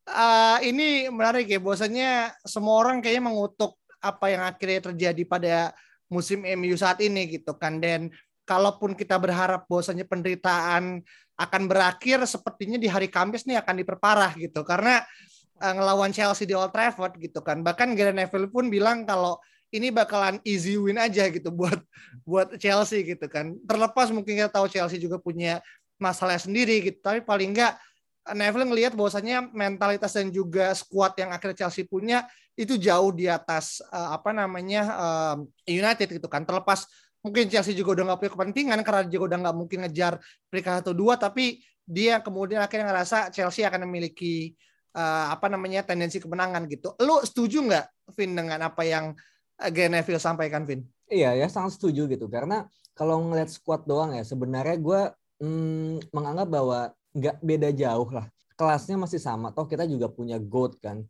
Uh, 0.02 0.59
ini 0.66 1.07
menarik 1.14 1.46
ya 1.46 1.62
bosannya 1.62 2.35
semua 2.42 2.74
orang 2.83 2.98
kayaknya 2.98 3.31
mengutuk 3.31 3.78
apa 4.02 4.35
yang 4.35 4.42
akhirnya 4.42 4.90
terjadi 4.90 5.22
pada 5.31 5.57
musim 6.11 6.42
MU 6.42 6.74
saat 6.74 6.98
ini 6.98 7.31
gitu 7.31 7.55
kan. 7.55 7.78
Dan 7.78 8.11
kalaupun 8.42 8.98
kita 8.98 9.14
berharap 9.22 9.70
bahwasanya 9.70 10.02
penderitaan 10.11 11.07
akan 11.37 11.62
berakhir 11.66 12.23
sepertinya 12.29 12.77
di 12.77 12.87
hari 12.87 13.09
Kamis 13.09 13.49
nih 13.49 13.61
akan 13.61 13.75
diperparah 13.83 14.33
gitu. 14.37 14.62
Karena 14.62 15.01
uh, 15.62 15.73
ngelawan 15.73 16.11
Chelsea 16.11 16.45
di 16.45 16.55
Old 16.57 16.75
Trafford 16.75 17.16
gitu 17.18 17.40
kan. 17.40 17.61
Bahkan 17.62 17.95
Gary 17.95 18.12
Neville 18.12 18.51
pun 18.51 18.68
bilang 18.68 19.07
kalau 19.07 19.38
ini 19.73 19.88
bakalan 19.88 20.37
easy 20.45 20.77
win 20.77 21.01
aja 21.01 21.33
gitu 21.33 21.49
buat 21.49 21.81
buat 22.29 22.61
Chelsea 22.61 23.07
gitu 23.07 23.25
kan. 23.31 23.57
Terlepas 23.64 24.12
mungkin 24.12 24.37
kita 24.37 24.53
tahu 24.53 24.68
Chelsea 24.68 25.01
juga 25.01 25.16
punya 25.16 25.64
masalah 25.97 26.37
sendiri 26.37 26.85
gitu. 26.85 27.01
Tapi 27.01 27.25
paling 27.25 27.57
enggak 27.57 27.81
Neville 28.37 28.68
ngelihat 28.71 28.92
bahwasanya 28.95 29.51
mentalitas 29.51 30.14
dan 30.14 30.31
juga 30.31 30.71
skuad 30.79 31.18
yang 31.18 31.35
akhirnya 31.35 31.66
Chelsea 31.66 31.83
punya 31.83 32.23
itu 32.55 32.77
jauh 32.77 33.11
di 33.11 33.27
atas 33.27 33.81
uh, 33.90 34.14
apa 34.14 34.31
namanya 34.31 34.83
uh, 34.92 35.37
United 35.66 36.07
gitu 36.07 36.29
kan. 36.29 36.45
Terlepas 36.45 36.87
mungkin 37.22 37.46
Chelsea 37.46 37.72
juga 37.72 37.96
udah 37.98 38.04
nggak 38.12 38.18
punya 38.18 38.32
kepentingan 38.35 38.78
karena 38.82 39.02
juga 39.06 39.24
udah 39.32 39.38
nggak 39.48 39.56
mungkin 39.56 39.78
ngejar 39.87 40.18
peringkat 40.50 40.82
satu 40.82 40.92
dua 40.92 41.14
tapi 41.14 41.62
dia 41.87 42.18
kemudian 42.18 42.62
akhirnya 42.62 42.90
ngerasa 42.90 43.30
Chelsea 43.30 43.62
akan 43.66 43.87
memiliki 43.87 44.54
uh, 44.94 45.35
apa 45.35 45.46
namanya 45.50 45.82
tendensi 45.82 46.22
kemenangan 46.22 46.66
gitu. 46.70 46.94
Lu 47.02 47.22
setuju 47.22 47.62
nggak 47.62 47.87
Vin 48.18 48.35
dengan 48.35 48.58
apa 48.66 48.82
yang 48.87 49.14
eh, 49.58 49.70
Gary 49.70 49.90
Neville 49.90 50.22
sampaikan 50.22 50.66
Vin? 50.66 50.82
Iya 51.11 51.35
ya 51.38 51.46
sangat 51.50 51.78
setuju 51.78 52.11
gitu 52.11 52.26
karena 52.26 52.66
kalau 52.92 53.22
ngeliat 53.24 53.48
squad 53.50 53.87
doang 53.88 54.14
ya 54.14 54.24
sebenarnya 54.24 54.76
gue 54.78 55.00
hmm, 55.42 56.12
menganggap 56.12 56.48
bahwa 56.48 56.80
nggak 57.12 57.37
beda 57.44 57.68
jauh 57.76 58.08
lah 58.08 58.26
kelasnya 58.56 58.96
masih 58.96 59.20
sama 59.20 59.52
toh 59.52 59.68
kita 59.68 59.85
juga 59.85 60.08
punya 60.08 60.40
goat 60.40 60.80
kan 60.80 61.04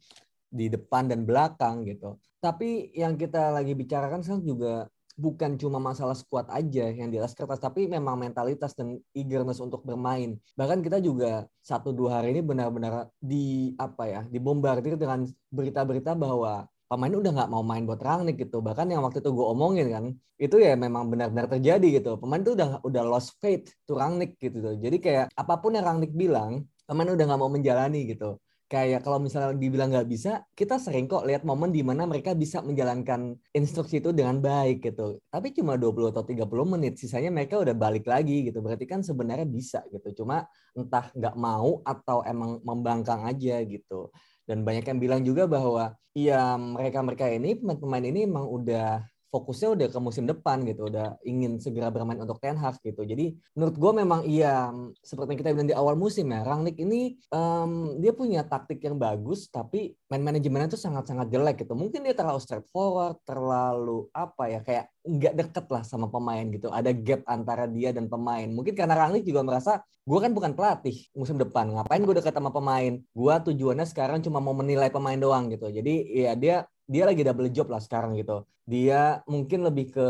di 0.50 0.66
depan 0.66 1.06
dan 1.06 1.22
belakang 1.22 1.86
gitu 1.86 2.18
tapi 2.42 2.90
yang 2.98 3.14
kita 3.14 3.54
lagi 3.54 3.78
bicarakan 3.78 4.18
sekarang 4.26 4.42
juga 4.42 4.90
bukan 5.16 5.60
cuma 5.60 5.78
masalah 5.78 6.16
squad 6.16 6.48
aja 6.48 6.88
yang 6.90 7.08
di 7.12 7.20
atas 7.20 7.36
kertas, 7.36 7.60
tapi 7.60 7.86
memang 7.88 8.16
mentalitas 8.16 8.72
dan 8.76 9.00
eagerness 9.12 9.60
untuk 9.60 9.84
bermain. 9.84 10.36
Bahkan 10.56 10.80
kita 10.80 10.98
juga 10.98 11.46
satu 11.60 11.92
dua 11.92 12.20
hari 12.20 12.36
ini 12.36 12.40
benar-benar 12.40 13.08
di 13.20 13.76
apa 13.76 14.04
ya, 14.08 14.20
dibombardir 14.28 14.96
dengan 14.96 15.28
berita-berita 15.52 16.16
bahwa 16.16 16.66
pemain 16.88 17.14
udah 17.14 17.32
nggak 17.32 17.50
mau 17.52 17.64
main 17.64 17.84
buat 17.88 18.00
Rangnick 18.00 18.48
gitu. 18.48 18.60
Bahkan 18.60 18.92
yang 18.92 19.00
waktu 19.04 19.24
itu 19.24 19.30
gue 19.32 19.46
omongin 19.46 19.86
kan, 19.88 20.04
itu 20.36 20.56
ya 20.60 20.76
memang 20.76 21.08
benar-benar 21.08 21.48
terjadi 21.48 22.02
gitu. 22.02 22.20
Pemain 22.20 22.40
itu 22.40 22.52
udah 22.52 22.84
udah 22.84 23.02
lost 23.06 23.36
faith 23.40 23.72
to 23.88 23.96
Rangnick 23.96 24.36
gitu. 24.36 24.76
Jadi 24.76 24.96
kayak 25.00 25.26
apa 25.32 25.54
pun 25.60 25.76
yang 25.76 25.88
Rangnick 25.88 26.12
bilang, 26.12 26.68
pemain 26.84 27.08
udah 27.08 27.24
nggak 27.24 27.40
mau 27.40 27.48
menjalani 27.52 28.04
gitu 28.12 28.36
kayak 28.72 29.04
kalau 29.04 29.20
misalnya 29.20 29.52
dibilang 29.52 29.92
nggak 29.92 30.08
bisa, 30.08 30.48
kita 30.56 30.80
sering 30.80 31.04
kok 31.04 31.28
lihat 31.28 31.44
momen 31.44 31.68
di 31.68 31.84
mana 31.84 32.08
mereka 32.08 32.32
bisa 32.32 32.64
menjalankan 32.64 33.36
instruksi 33.52 34.00
itu 34.00 34.16
dengan 34.16 34.40
baik 34.40 34.80
gitu. 34.80 35.20
Tapi 35.28 35.52
cuma 35.52 35.76
20 35.76 36.08
atau 36.08 36.24
30 36.24 36.48
menit, 36.64 36.96
sisanya 36.96 37.28
mereka 37.28 37.60
udah 37.60 37.76
balik 37.76 38.08
lagi 38.08 38.48
gitu. 38.48 38.64
Berarti 38.64 38.88
kan 38.88 39.04
sebenarnya 39.04 39.44
bisa 39.44 39.84
gitu. 39.92 40.24
Cuma 40.24 40.48
entah 40.72 41.12
nggak 41.12 41.36
mau 41.36 41.84
atau 41.84 42.24
emang 42.24 42.64
membangkang 42.64 43.28
aja 43.28 43.60
gitu. 43.60 44.08
Dan 44.48 44.64
banyak 44.64 44.88
yang 44.88 44.98
bilang 44.98 45.20
juga 45.20 45.44
bahwa 45.44 45.92
ya 46.16 46.56
mereka-mereka 46.56 47.28
ini 47.28 47.60
pemain-pemain 47.60 48.06
ini 48.08 48.20
emang 48.24 48.48
udah 48.48 49.04
fokusnya 49.32 49.68
udah 49.72 49.86
ke 49.88 49.96
musim 49.96 50.28
depan 50.28 50.60
gitu, 50.68 50.92
udah 50.92 51.16
ingin 51.24 51.56
segera 51.56 51.88
bermain 51.88 52.20
untuk 52.20 52.36
Ten 52.36 52.60
Hag 52.60 52.76
gitu. 52.84 53.00
Jadi 53.00 53.32
menurut 53.56 53.76
gue 53.80 53.92
memang 53.96 54.20
iya 54.28 54.68
seperti 55.00 55.32
yang 55.32 55.40
kita 55.40 55.50
bilang 55.56 55.70
di 55.72 55.76
awal 55.76 55.96
musim 55.96 56.28
ya, 56.28 56.44
Rangnick 56.44 56.76
ini 56.76 57.16
um, 57.32 57.96
dia 57.96 58.12
punya 58.12 58.44
taktik 58.44 58.84
yang 58.84 59.00
bagus, 59.00 59.48
tapi 59.48 59.96
main 60.12 60.20
manajemennya 60.20 60.76
itu 60.76 60.76
sangat-sangat 60.76 61.32
jelek 61.32 61.64
gitu. 61.64 61.72
Mungkin 61.72 62.04
dia 62.04 62.12
terlalu 62.12 62.44
straightforward, 62.44 63.16
terlalu 63.24 64.12
apa 64.12 64.52
ya 64.52 64.60
kayak 64.60 64.92
nggak 65.02 65.34
deket 65.34 65.66
lah 65.72 65.82
sama 65.82 66.12
pemain 66.12 66.44
gitu. 66.52 66.68
Ada 66.68 66.92
gap 66.92 67.24
antara 67.24 67.64
dia 67.64 67.96
dan 67.96 68.12
pemain. 68.12 68.46
Mungkin 68.52 68.76
karena 68.76 69.00
Rangnick 69.00 69.24
juga 69.24 69.40
merasa 69.40 69.80
gue 70.02 70.18
kan 70.20 70.36
bukan 70.36 70.52
pelatih 70.52 71.08
musim 71.16 71.40
depan. 71.40 71.72
Ngapain 71.72 72.04
gue 72.04 72.20
deket 72.20 72.36
sama 72.36 72.52
pemain? 72.52 73.00
Gue 73.16 73.34
tujuannya 73.48 73.88
sekarang 73.88 74.20
cuma 74.20 74.44
mau 74.44 74.52
menilai 74.52 74.92
pemain 74.92 75.16
doang 75.16 75.48
gitu. 75.48 75.72
Jadi 75.72 76.20
ya 76.20 76.36
dia 76.36 76.56
dia 76.86 77.04
lagi 77.06 77.22
double 77.22 77.50
job 77.50 77.70
lah 77.70 77.80
sekarang 77.82 78.18
gitu. 78.18 78.46
Dia 78.66 79.22
mungkin 79.26 79.66
lebih 79.66 79.90
ke 79.94 80.08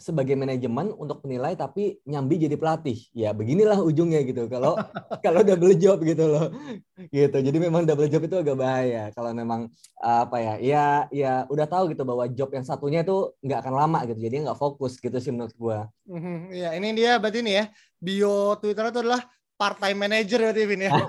sebagai 0.00 0.32
manajemen 0.32 0.96
untuk 0.96 1.20
penilai 1.20 1.52
tapi 1.52 2.00
nyambi 2.08 2.40
jadi 2.40 2.56
pelatih. 2.56 2.96
Ya 3.12 3.36
beginilah 3.36 3.76
ujungnya 3.84 4.24
gitu. 4.24 4.48
Kalau 4.48 4.80
kalau 5.24 5.44
double 5.44 5.76
job 5.76 6.00
gitu 6.00 6.24
loh. 6.24 6.48
Gitu. 7.12 7.36
Jadi 7.36 7.58
memang 7.60 7.84
double 7.84 8.08
job 8.08 8.24
itu 8.24 8.36
agak 8.40 8.56
bahaya 8.56 9.12
kalau 9.12 9.36
memang 9.36 9.68
apa 10.00 10.36
ya? 10.40 10.54
Ya 10.58 10.86
ya 11.12 11.32
udah 11.52 11.68
tahu 11.68 11.92
gitu 11.92 12.02
bahwa 12.08 12.24
job 12.32 12.48
yang 12.56 12.64
satunya 12.64 13.04
itu 13.04 13.36
nggak 13.44 13.60
akan 13.60 13.74
lama 13.76 13.98
gitu. 14.08 14.18
Jadi 14.24 14.48
nggak 14.48 14.56
fokus 14.56 14.96
gitu 14.96 15.20
sih 15.20 15.30
menurut 15.30 15.52
gua. 15.60 15.92
Mm-hmm. 16.08 16.36
Ya, 16.56 16.70
ini 16.74 16.88
dia 16.96 17.20
berarti 17.20 17.44
nih 17.44 17.54
ya. 17.60 17.64
Bio 18.00 18.56
Twitter 18.56 18.88
itu 18.88 19.04
adalah 19.04 19.20
part 19.60 19.76
time 19.76 20.00
manager 20.00 20.40
berarti 20.48 20.64
ini 20.64 20.88
ya. 20.88 20.96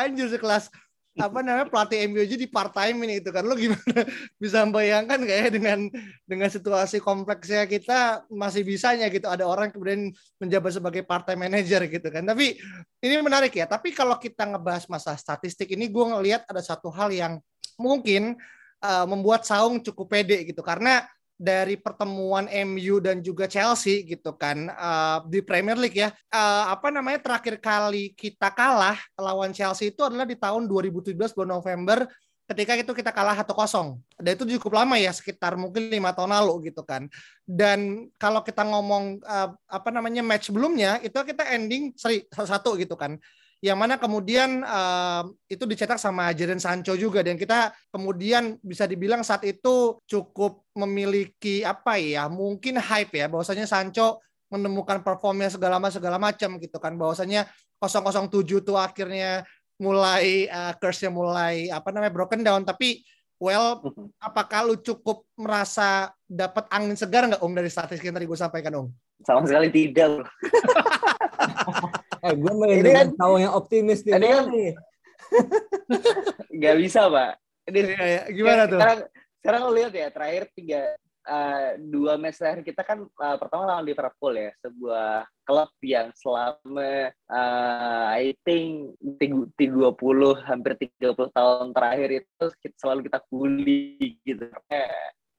anjir 0.00 0.30
sekelas 0.30 0.70
apa 1.18 1.42
namanya 1.42 1.66
pelatih 1.66 2.06
MU 2.06 2.22
aja 2.22 2.36
di 2.38 2.46
part 2.46 2.70
time 2.70 3.02
ini 3.02 3.18
itu 3.18 3.34
kan. 3.34 3.42
Lo 3.42 3.58
gimana? 3.58 3.82
Bisa 4.42 4.62
membayangkan 4.62 5.18
kayak 5.26 5.50
dengan 5.50 5.90
dengan 6.22 6.46
situasi 6.46 7.02
kompleksnya 7.02 7.66
kita 7.66 8.22
masih 8.30 8.62
bisanya 8.62 9.10
gitu 9.10 9.26
ada 9.26 9.42
orang 9.42 9.74
kemudian 9.74 10.14
menjabat 10.38 10.78
sebagai 10.78 11.02
part 11.02 11.26
time 11.26 11.50
manager 11.50 11.82
gitu 11.90 12.08
kan. 12.08 12.22
Tapi 12.22 12.54
ini 13.02 13.14
menarik 13.18 13.50
ya 13.50 13.66
tapi 13.66 13.90
kalau 13.90 14.14
kita 14.22 14.46
ngebahas 14.46 14.86
masa 14.86 15.18
statistik 15.18 15.74
ini 15.74 15.90
gue 15.90 16.04
ngelihat 16.04 16.46
ada 16.46 16.62
satu 16.62 16.94
hal 16.94 17.10
yang 17.10 17.42
mungkin 17.74 18.38
uh, 18.84 19.06
membuat 19.08 19.42
Saung 19.42 19.82
cukup 19.82 20.14
pede 20.14 20.46
gitu. 20.46 20.62
Karena 20.62 21.02
dari 21.40 21.80
pertemuan 21.80 22.44
MU 22.68 23.00
dan 23.00 23.24
juga 23.24 23.48
Chelsea 23.48 24.04
gitu 24.04 24.36
kan 24.36 24.68
uh, 24.76 25.24
di 25.24 25.40
Premier 25.40 25.80
League 25.80 25.96
ya. 25.96 26.12
Uh, 26.28 26.76
apa 26.76 26.92
namanya 26.92 27.24
terakhir 27.24 27.56
kali 27.56 28.12
kita 28.12 28.52
kalah 28.52 29.00
lawan 29.16 29.56
Chelsea 29.56 29.88
itu 29.88 30.04
adalah 30.04 30.28
di 30.28 30.36
tahun 30.36 30.68
2017 30.68 31.16
bulan 31.16 31.56
November 31.56 32.04
ketika 32.44 32.76
itu 32.76 32.92
kita 32.92 33.08
kalah 33.08 33.32
satu 33.40 33.56
kosong. 33.56 33.96
Dan 34.20 34.36
itu 34.36 34.44
cukup 34.60 34.84
lama 34.84 35.00
ya 35.00 35.16
sekitar 35.16 35.56
mungkin 35.56 35.88
lima 35.88 36.12
tahun 36.12 36.36
lalu 36.36 36.68
gitu 36.68 36.84
kan. 36.84 37.08
Dan 37.48 38.12
kalau 38.20 38.44
kita 38.44 38.60
ngomong 38.60 39.24
uh, 39.24 39.56
apa 39.64 39.88
namanya 39.88 40.20
match 40.20 40.52
sebelumnya 40.52 41.00
itu 41.00 41.16
kita 41.24 41.48
ending 41.56 41.96
seri 41.96 42.28
satu 42.28 42.76
gitu 42.76 43.00
kan 43.00 43.16
yang 43.60 43.76
mana 43.76 44.00
kemudian 44.00 44.64
uh, 44.64 45.28
itu 45.44 45.68
dicetak 45.68 46.00
sama 46.00 46.32
Jadon 46.32 46.56
Sancho 46.56 46.96
juga 46.96 47.20
dan 47.20 47.36
kita 47.36 47.76
kemudian 47.92 48.56
bisa 48.64 48.88
dibilang 48.88 49.20
saat 49.20 49.44
itu 49.44 50.00
cukup 50.08 50.64
memiliki 50.72 51.60
apa 51.60 52.00
ya 52.00 52.24
mungkin 52.32 52.80
hype 52.80 53.12
ya 53.12 53.28
bahwasanya 53.28 53.68
Sancho 53.68 54.24
menemukan 54.48 55.04
performnya 55.04 55.52
segala 55.52 55.76
macam 55.76 56.00
segala 56.00 56.16
macam 56.16 56.56
gitu 56.56 56.80
kan 56.80 56.96
bahwasanya 56.96 57.44
007 57.76 58.64
tuh 58.64 58.80
akhirnya 58.80 59.44
mulai 59.76 60.48
uh, 60.48 60.72
curse-nya 60.80 61.12
mulai 61.12 61.68
apa 61.68 61.92
namanya 61.92 62.12
broken 62.16 62.40
down 62.40 62.64
tapi 62.64 63.04
well 63.36 63.80
apakah 64.20 64.72
lu 64.72 64.80
cukup 64.80 65.24
merasa 65.36 66.12
dapat 66.24 66.64
angin 66.72 66.96
segar 66.96 67.28
nggak 67.28 67.44
Om 67.44 67.52
dari 67.56 67.68
statistik 67.68 68.08
yang 68.08 68.16
tadi 68.16 68.28
gue 68.28 68.40
sampaikan 68.40 68.72
Om? 68.72 68.86
Sama 69.20 69.44
sekali 69.44 69.68
tidak. 69.68 70.24
eh 72.20 72.34
gue 72.36 72.52
main 72.52 72.78
ini 72.80 72.90
kan, 72.92 73.08
tahu 73.16 73.34
yang 73.40 73.52
optimis 73.56 74.04
nih. 74.04 74.12
Ini 74.20 74.28
kan, 74.28 74.46
Gak 76.62 76.76
bisa 76.76 77.06
pak. 77.08 77.30
Ini 77.70 77.80
ya, 77.86 78.04
ya. 78.04 78.22
gimana 78.34 78.62
tuh? 78.66 78.78
Sekarang 78.78 78.98
sekarang 79.40 79.60
lo 79.64 79.72
lihat 79.72 79.92
ya 79.96 80.08
terakhir 80.12 80.42
tiga 80.52 80.82
uh, 81.24 81.68
dua 81.80 82.20
match 82.20 82.36
terakhir 82.42 82.60
kita 82.66 82.82
kan 82.84 82.98
uh, 83.06 83.36
pertama 83.40 83.72
lawan 83.72 83.86
Liverpool 83.88 84.34
ya 84.36 84.50
sebuah 84.60 85.24
klub 85.48 85.72
yang 85.80 86.08
selama 86.12 87.14
uh, 87.30 88.04
I 88.12 88.36
think 88.44 89.00
20 89.00 89.56
hampir 90.44 90.72
30 90.76 91.16
tahun 91.32 91.66
terakhir 91.72 92.08
itu 92.24 92.44
selalu 92.76 93.00
kita 93.08 93.18
bully 93.32 94.20
gitu. 94.26 94.44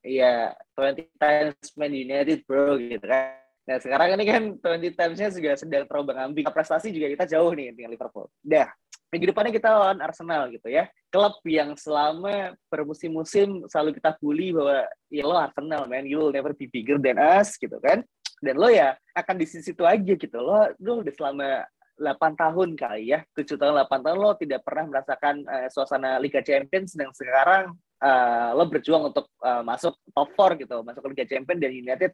Ya, 0.01 0.57
20 0.73 1.13
times 1.21 1.61
Man 1.77 1.93
United 1.93 2.41
bro 2.49 2.73
gitu 2.81 3.05
kan 3.05 3.40
Nah 3.65 3.77
sekarang 3.77 4.17
ini 4.17 4.25
kan 4.25 4.43
20 4.57 4.97
times-nya 4.97 5.27
juga 5.29 5.51
sedang 5.53 5.85
terombang 5.85 6.17
ambing. 6.31 6.45
Prestasi 6.49 6.89
juga 6.89 7.07
kita 7.13 7.25
jauh 7.37 7.51
nih 7.53 7.73
dengan 7.75 7.93
Liverpool. 7.93 8.25
Dah, 8.41 8.69
minggu 9.13 9.29
depannya 9.29 9.53
kita 9.53 9.69
lawan 9.69 9.99
Arsenal 10.01 10.49
gitu 10.49 10.67
ya. 10.71 10.89
Klub 11.13 11.37
yang 11.45 11.77
selama 11.77 12.57
bermusim-musim 12.71 13.67
selalu 13.69 14.01
kita 14.01 14.17
bully 14.17 14.55
bahwa 14.55 14.87
ya 15.13 15.23
lo 15.27 15.35
Arsenal 15.37 15.85
man, 15.85 16.07
you 16.09 16.17
will 16.17 16.33
never 16.33 16.55
be 16.55 16.65
bigger 16.71 16.97
than 16.97 17.21
us 17.21 17.59
gitu 17.59 17.77
kan. 17.83 18.01
Dan 18.41 18.57
lo 18.57 18.73
ya 18.73 18.97
akan 19.13 19.35
di 19.37 19.45
situ 19.45 19.85
aja 19.85 20.13
gitu. 20.17 20.37
Lo, 20.41 20.73
lo 20.81 21.05
udah 21.05 21.13
selama 21.13 21.61
8 22.01 22.17
tahun 22.33 22.73
kali 22.73 23.13
ya, 23.13 23.21
7 23.37 23.61
tahun 23.61 23.77
8 23.85 24.01
tahun 24.01 24.17
lo 24.17 24.33
tidak 24.33 24.65
pernah 24.65 24.89
merasakan 24.89 25.45
uh, 25.45 25.67
suasana 25.69 26.17
Liga 26.17 26.41
Champions 26.41 26.97
dan 26.97 27.13
sekarang 27.13 27.77
uh, 28.01 28.57
lo 28.57 28.65
berjuang 28.65 29.13
untuk 29.13 29.29
uh, 29.45 29.61
masuk 29.61 29.93
top 30.09 30.29
4 30.33 30.65
gitu, 30.65 30.81
masuk 30.81 31.01
ke 31.05 31.09
Liga 31.13 31.25
Champions 31.29 31.61
dan 31.61 31.71
United 31.71 32.11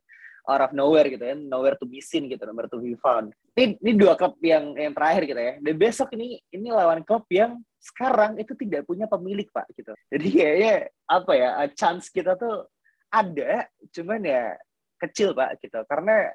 out 0.47 0.63
of 0.63 0.71
nowhere 0.71 1.11
gitu 1.11 1.21
ya, 1.21 1.35
nowhere 1.35 1.75
to 1.75 1.83
be 1.83 1.99
seen 1.99 2.31
gitu, 2.31 2.47
nowhere 2.47 2.71
to 2.71 2.79
be 2.79 2.95
found. 2.97 3.35
Ini, 3.53 3.75
ini 3.83 3.91
dua 3.99 4.15
klub 4.15 4.39
yang 4.39 4.71
yang 4.79 4.95
terakhir 4.95 5.23
gitu 5.27 5.41
ya. 5.43 5.53
Dan 5.59 5.75
besok 5.75 6.07
ini 6.15 6.39
ini 6.49 6.71
lawan 6.71 7.03
klub 7.03 7.27
yang 7.27 7.59
sekarang 7.83 8.39
itu 8.39 8.55
tidak 8.55 8.87
punya 8.87 9.05
pemilik 9.05 9.47
pak 9.51 9.67
gitu. 9.75 9.91
Jadi 10.07 10.27
kayaknya 10.31 10.73
apa 11.05 11.31
ya, 11.35 11.49
chance 11.75 12.07
kita 12.07 12.39
tuh 12.39 12.65
ada, 13.11 13.67
cuman 13.91 14.23
ya 14.23 14.55
kecil 15.03 15.35
pak 15.35 15.59
gitu. 15.59 15.83
Karena 15.83 16.31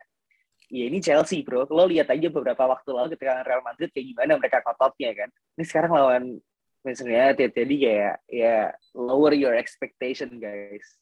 ya 0.73 0.85
ini 0.89 1.01
Chelsea 1.01 1.45
bro. 1.45 1.69
Lo 1.69 1.85
lihat 1.89 2.09
aja 2.13 2.29
beberapa 2.33 2.65
waktu 2.69 2.91
lalu 2.93 3.09
ketika 3.17 3.45
Real 3.45 3.65
Madrid 3.65 3.93
kayak 3.93 4.07
gimana 4.13 4.33
mereka 4.41 4.65
kototnya 4.65 5.11
kan. 5.17 5.29
Ini 5.57 5.65
sekarang 5.69 5.93
lawan 5.93 6.25
misalnya 6.83 7.33
jadi 7.39 7.75
kayak 7.79 8.17
ya 8.27 8.59
lower 8.93 9.33
your 9.37 9.57
expectation 9.57 10.37
guys. 10.41 11.02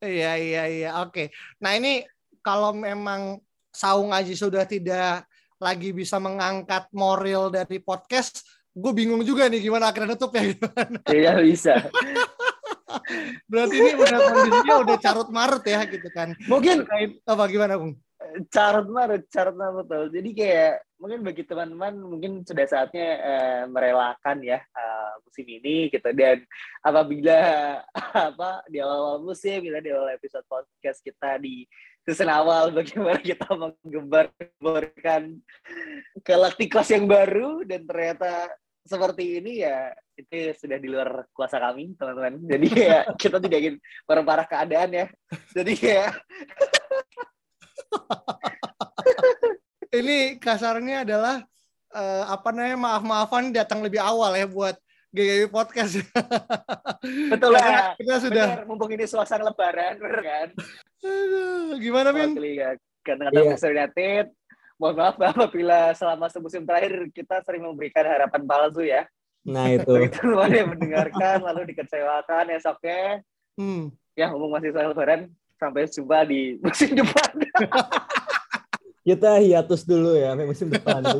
Iya 0.00 0.32
iya 0.38 0.62
iya 0.70 0.90
oke. 1.02 1.30
Nah 1.62 1.74
ini 1.76 2.06
kalau 2.40 2.72
memang 2.74 3.42
Saung 3.70 4.10
Aji 4.10 4.34
sudah 4.34 4.66
tidak 4.66 5.26
lagi 5.60 5.92
bisa 5.92 6.16
mengangkat 6.16 6.88
moral 6.90 7.52
dari 7.52 7.78
podcast, 7.78 8.42
gue 8.72 8.92
bingung 8.96 9.20
juga 9.22 9.46
nih 9.46 9.60
gimana 9.60 9.92
akhirnya 9.92 10.16
tutup 10.16 10.34
ya 10.34 10.42
gimana. 10.56 10.98
Iya 11.06 11.32
bisa. 11.44 11.74
Berarti 13.46 13.76
ini 13.78 13.92
udah 13.94 14.18
kondisinya 14.18 14.74
udah 14.82 14.96
carut 14.98 15.28
marut 15.30 15.64
ya 15.66 15.84
gitu 15.86 16.08
kan. 16.10 16.34
Mungkin 16.48 16.86
apa 17.26 17.44
gimana 17.46 17.78
Bung? 17.78 17.94
Carut 18.48 18.88
marut, 18.88 19.22
carut 19.30 19.56
marut 19.56 19.84
betul. 19.84 20.04
Jadi 20.14 20.30
kayak 20.34 20.74
mungkin 21.00 21.20
bagi 21.24 21.42
teman-teman 21.48 21.94
mungkin 21.96 22.32
sudah 22.44 22.66
saatnya 22.68 23.08
uh, 23.20 23.62
merelakan 23.72 24.38
ya 24.44 24.60
uh, 24.76 25.18
musim 25.24 25.46
ini 25.48 25.88
gitu. 25.88 26.10
Dan 26.12 26.44
apabila 26.84 27.38
apa 28.30 28.64
di 28.68 28.78
awal-awal 28.78 29.24
musim 29.24 29.62
kita 29.62 29.80
di 29.80 29.90
awal 29.90 30.12
episode 30.14 30.44
podcast 30.46 31.00
kita 31.00 31.40
di 31.40 31.64
season 32.04 32.30
awal 32.32 32.70
bagaimana 32.76 33.20
kita 33.20 33.46
menggembar-gemborkan 33.52 35.38
galaktikos 36.24 36.88
yang 36.90 37.06
baru 37.06 37.62
dan 37.66 37.84
ternyata 37.84 38.50
seperti 38.80 39.38
ini 39.38 39.62
ya 39.62 39.92
itu 40.16 40.52
sudah 40.56 40.76
di 40.76 40.88
luar 40.88 41.24
kuasa 41.32 41.56
kami 41.56 41.96
teman-teman. 41.96 42.42
Jadi 42.44 42.68
ya 42.76 43.08
kita 43.16 43.40
tidak 43.40 43.58
ingin 43.60 43.76
memperparah 44.04 44.46
keadaan 44.48 44.90
ya. 44.92 45.06
Jadi 45.56 45.72
kayak 45.76 46.10
ini 49.98 50.38
kasarnya 50.38 51.06
adalah 51.06 51.42
uh, 51.94 52.24
apa 52.30 52.48
namanya 52.54 52.78
maaf-maafan 52.78 53.50
datang 53.50 53.82
lebih 53.82 53.98
awal 53.98 54.34
ya 54.34 54.46
buat 54.46 54.76
GGW 55.10 55.50
podcast. 55.50 55.98
Betul 57.32 57.50
lah. 57.50 57.98
Kita 57.98 58.22
sudah 58.22 58.62
bener, 58.62 58.66
mumpung 58.70 58.90
ini 58.94 59.10
suasana 59.10 59.50
lebaran, 59.50 59.98
bener 59.98 60.22
kan? 60.22 60.48
gimana 61.82 62.14
Min? 62.14 62.38
Karena 63.02 63.32
kata 63.32 63.42
yeah. 63.42 63.70
United, 63.74 64.24
mohon 64.78 64.94
maaf 64.94 65.18
apabila 65.18 65.90
selama 65.98 66.30
semusim 66.30 66.62
terakhir 66.62 67.10
kita 67.10 67.42
sering 67.42 67.66
memberikan 67.66 68.06
harapan 68.06 68.42
palsu 68.46 68.86
ya. 68.86 69.02
Nah 69.42 69.66
itu. 69.76 70.06
itu 70.06 70.30
yang 70.30 70.70
mendengarkan 70.70 71.42
lalu 71.42 71.74
dikecewakan 71.74 72.54
esoknya. 72.54 73.26
Hmm. 73.58 73.90
Ya, 74.14 74.30
ngomong 74.30 74.60
masih 74.60 74.70
soal 74.70 74.92
lebaran, 74.92 75.32
sampai 75.60 75.84
jumpa 75.84 76.24
di 76.24 76.56
musim 76.64 76.96
depan. 76.96 77.32
Kita 79.06 79.36
hiatus 79.36 79.84
dulu 79.84 80.16
ya 80.16 80.32
musim 80.40 80.72
depan. 80.72 81.04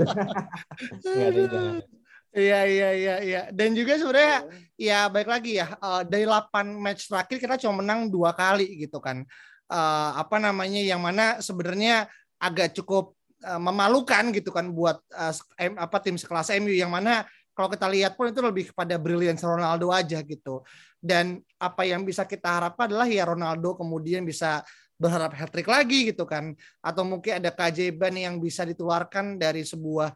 Iya 2.30 2.62
iya 2.62 2.88
iya 2.94 3.16
iya. 3.26 3.42
Dan 3.50 3.74
juga 3.74 3.98
sebenarnya 3.98 4.46
ya 4.78 5.10
baik 5.10 5.26
lagi 5.26 5.58
ya 5.58 5.74
uh, 5.82 6.06
dari 6.06 6.22
8 6.22 6.78
match 6.78 7.10
terakhir 7.10 7.42
kita 7.42 7.58
cuma 7.58 7.82
menang 7.82 8.06
dua 8.06 8.30
kali 8.30 8.86
gitu 8.86 9.02
kan. 9.02 9.26
Uh, 9.66 10.10
apa 10.14 10.38
namanya 10.38 10.78
yang 10.78 11.02
mana 11.02 11.42
sebenarnya 11.42 12.06
agak 12.38 12.70
cukup 12.78 13.18
uh, 13.42 13.58
memalukan 13.58 14.30
gitu 14.30 14.54
kan 14.54 14.70
buat 14.70 15.02
uh, 15.10 15.34
apa 15.74 15.96
tim 15.98 16.14
sekelas 16.14 16.54
MU 16.62 16.70
yang 16.70 16.94
mana 16.94 17.26
kalau 17.50 17.66
kita 17.66 17.90
lihat 17.90 18.14
pun 18.14 18.30
itu 18.30 18.38
lebih 18.38 18.70
kepada 18.70 18.94
brilliance 18.94 19.42
Ronaldo 19.42 19.90
aja 19.90 20.22
gitu. 20.22 20.62
Dan 21.00 21.40
apa 21.56 21.88
yang 21.88 22.04
bisa 22.04 22.28
kita 22.28 22.60
harapkan 22.60 22.92
adalah 22.92 23.08
ya 23.08 23.24
Ronaldo 23.24 23.74
kemudian 23.76 24.22
bisa 24.24 24.60
berharap 25.00 25.32
hat 25.32 25.48
trick 25.48 25.66
lagi 25.66 26.12
gitu 26.12 26.28
kan. 26.28 26.52
Atau 26.84 27.08
mungkin 27.08 27.40
ada 27.40 27.48
keajaiban 27.48 28.12
yang 28.14 28.36
bisa 28.36 28.68
ditularkan 28.68 29.40
dari 29.40 29.64
sebuah 29.64 30.12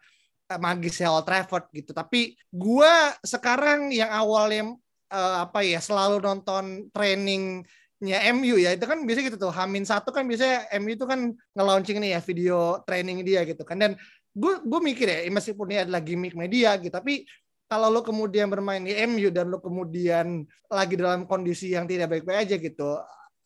eh, 0.53 0.61
magis 0.61 1.01
Old 1.03 1.25
Trafford 1.25 1.73
gitu. 1.73 1.97
Tapi 1.97 2.37
gue 2.53 2.93
sekarang 3.25 3.89
yang 3.91 4.13
awalnya 4.13 4.77
uh, 5.09 5.49
apa 5.49 5.65
ya 5.65 5.81
selalu 5.81 6.21
nonton 6.21 6.93
trainingnya 6.93 8.19
MU 8.37 8.61
ya 8.61 8.77
itu 8.77 8.85
kan 8.85 9.01
biasa 9.03 9.21
gitu 9.25 9.41
tuh. 9.41 9.53
Hamin 9.57 9.89
satu 9.89 10.13
kan 10.13 10.29
biasanya 10.29 10.69
MU 10.79 10.93
itu 10.93 11.09
kan 11.09 11.33
nge-launching 11.57 11.99
nih 12.05 12.11
ya 12.15 12.21
video 12.21 12.85
training 12.85 13.25
dia 13.25 13.41
gitu 13.49 13.65
kan. 13.65 13.81
Dan 13.81 13.97
gue 14.35 14.55
gue 14.67 14.81
mikir 14.83 15.07
ya 15.07 15.19
meskipun 15.31 15.67
ini 15.71 15.79
adalah 15.87 16.03
gimmick 16.03 16.35
media 16.35 16.75
gitu 16.83 16.91
tapi 16.91 17.23
kalau 17.69 17.89
lo 17.89 18.01
kemudian 18.05 18.47
bermain 18.53 18.83
di 18.85 18.93
MU 19.09 19.33
dan 19.33 19.49
lo 19.49 19.59
kemudian 19.59 20.45
lagi 20.69 20.95
dalam 20.95 21.25
kondisi 21.25 21.73
yang 21.73 21.89
tidak 21.89 22.13
baik-baik 22.13 22.49
aja 22.49 22.57
gitu, 22.61 23.01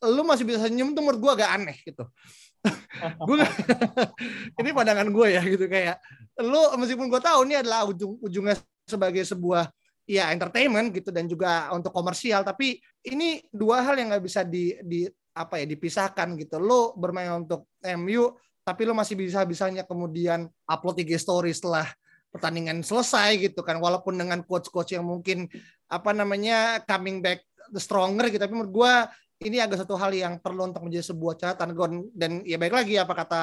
lo 0.04 0.22
masih 0.26 0.44
bisa 0.46 0.66
senyum 0.66 0.94
tuh 0.94 1.02
menurut 1.02 1.20
gue 1.22 1.32
agak 1.38 1.50
aneh 1.54 1.76
gitu. 1.82 2.04
gue 3.28 3.36
ini 4.60 4.70
pandangan 4.74 5.08
gue 5.08 5.26
ya 5.30 5.42
gitu 5.46 5.70
kayak 5.70 6.02
lu 6.42 6.58
meskipun 6.74 7.06
gue 7.06 7.22
tahu 7.22 7.46
ini 7.46 7.62
adalah 7.62 7.86
ujung 7.86 8.18
ujungnya 8.18 8.58
sebagai 8.82 9.22
sebuah 9.22 9.70
ya 10.08 10.32
entertainment 10.32 10.90
gitu 10.90 11.12
dan 11.12 11.28
juga 11.28 11.70
untuk 11.70 11.92
komersial 11.94 12.42
tapi 12.42 12.80
ini 13.06 13.44
dua 13.52 13.84
hal 13.84 13.94
yang 14.00 14.10
nggak 14.10 14.24
bisa 14.24 14.40
di, 14.42 14.74
di 14.82 15.04
apa 15.36 15.62
ya 15.62 15.66
dipisahkan 15.68 16.34
gitu 16.40 16.58
lo 16.58 16.96
bermain 16.98 17.30
untuk 17.46 17.70
MU 17.94 18.34
tapi 18.64 18.82
lo 18.88 18.96
masih 18.96 19.14
bisa 19.14 19.44
bisanya 19.46 19.84
kemudian 19.86 20.48
upload 20.66 20.98
IG 21.04 21.20
story 21.20 21.54
setelah 21.54 21.86
pertandingan 22.28 22.84
selesai 22.84 23.40
gitu 23.40 23.64
kan 23.64 23.80
walaupun 23.80 24.16
dengan 24.16 24.44
coach-coach 24.44 24.92
yang 24.92 25.04
mungkin 25.08 25.48
apa 25.88 26.12
namanya 26.12 26.84
coming 26.84 27.24
back 27.24 27.44
the 27.72 27.80
stronger 27.80 28.28
gitu. 28.28 28.40
Tapi 28.40 28.52
menurut 28.52 28.72
gue 28.72 28.92
ini 29.48 29.62
agak 29.62 29.86
satu 29.86 29.94
hal 29.94 30.12
yang 30.12 30.42
perlu 30.42 30.68
untuk 30.68 30.82
menjadi 30.84 31.14
sebuah 31.14 31.34
catatan 31.38 31.72
dan 32.12 32.42
ya 32.42 32.58
baik 32.58 32.74
lagi 32.74 32.98
apa 32.98 33.14
kata 33.14 33.42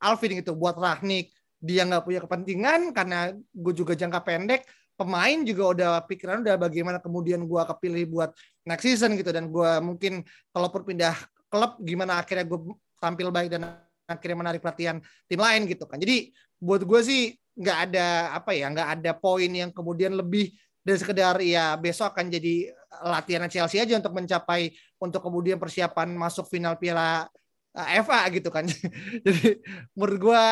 Alvin 0.00 0.40
gitu 0.40 0.56
buat 0.56 0.76
Rahnik 0.76 1.32
dia 1.60 1.88
nggak 1.88 2.04
punya 2.04 2.20
kepentingan 2.24 2.92
karena 2.92 3.32
gue 3.36 3.72
juga 3.72 3.96
jangka 3.96 4.20
pendek 4.22 4.68
pemain 4.96 5.38
juga 5.44 5.62
udah 5.76 5.90
pikiran 6.08 6.40
udah 6.40 6.56
bagaimana 6.56 6.98
kemudian 7.04 7.44
gue 7.44 7.62
kepilih 7.68 8.04
buat 8.08 8.30
next 8.64 8.84
season 8.84 9.14
gitu. 9.14 9.30
Dan 9.30 9.52
gue 9.52 9.70
mungkin 9.84 10.24
kalaupun 10.50 10.82
pindah 10.88 11.14
klub 11.52 11.76
gimana 11.84 12.18
akhirnya 12.20 12.48
gue 12.48 12.58
tampil 12.96 13.28
baik 13.28 13.52
dan 13.52 13.76
akhirnya 14.08 14.36
menarik 14.40 14.60
perhatian 14.64 15.04
tim 15.28 15.40
lain 15.40 15.68
gitu 15.68 15.84
kan. 15.84 16.00
Jadi 16.00 16.32
buat 16.56 16.80
gue 16.80 17.00
sih 17.04 17.36
nggak 17.56 17.78
ada 17.88 18.36
apa 18.36 18.52
ya 18.52 18.68
nggak 18.68 18.88
ada 19.00 19.10
poin 19.16 19.48
yang 19.48 19.72
kemudian 19.72 20.12
lebih 20.12 20.52
dari 20.86 20.98
sekedar 21.00 21.36
ya 21.42 21.74
besok 21.80 22.14
akan 22.14 22.30
jadi 22.30 22.70
latihan 23.02 23.50
Chelsea 23.50 23.82
aja 23.82 23.98
untuk 23.98 24.14
mencapai 24.14 24.70
untuk 25.02 25.20
kemudian 25.24 25.58
persiapan 25.58 26.14
masuk 26.14 26.46
final 26.46 26.78
Piala 26.78 27.26
eh, 27.74 28.00
FA 28.00 28.22
gitu 28.32 28.48
kan. 28.48 28.64
Jadi 29.26 29.60
menurut 29.92 30.16
gue 30.30 30.44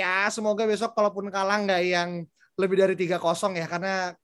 ya 0.00 0.26
semoga 0.32 0.66
besok 0.66 0.96
kalaupun 0.96 1.28
kalah 1.30 1.60
nggak 1.62 1.82
yang 1.84 2.10
lebih 2.58 2.76
dari 2.80 2.94
tiga 2.98 3.20
kosong 3.20 3.54
ya 3.58 3.68
karena 3.68 4.16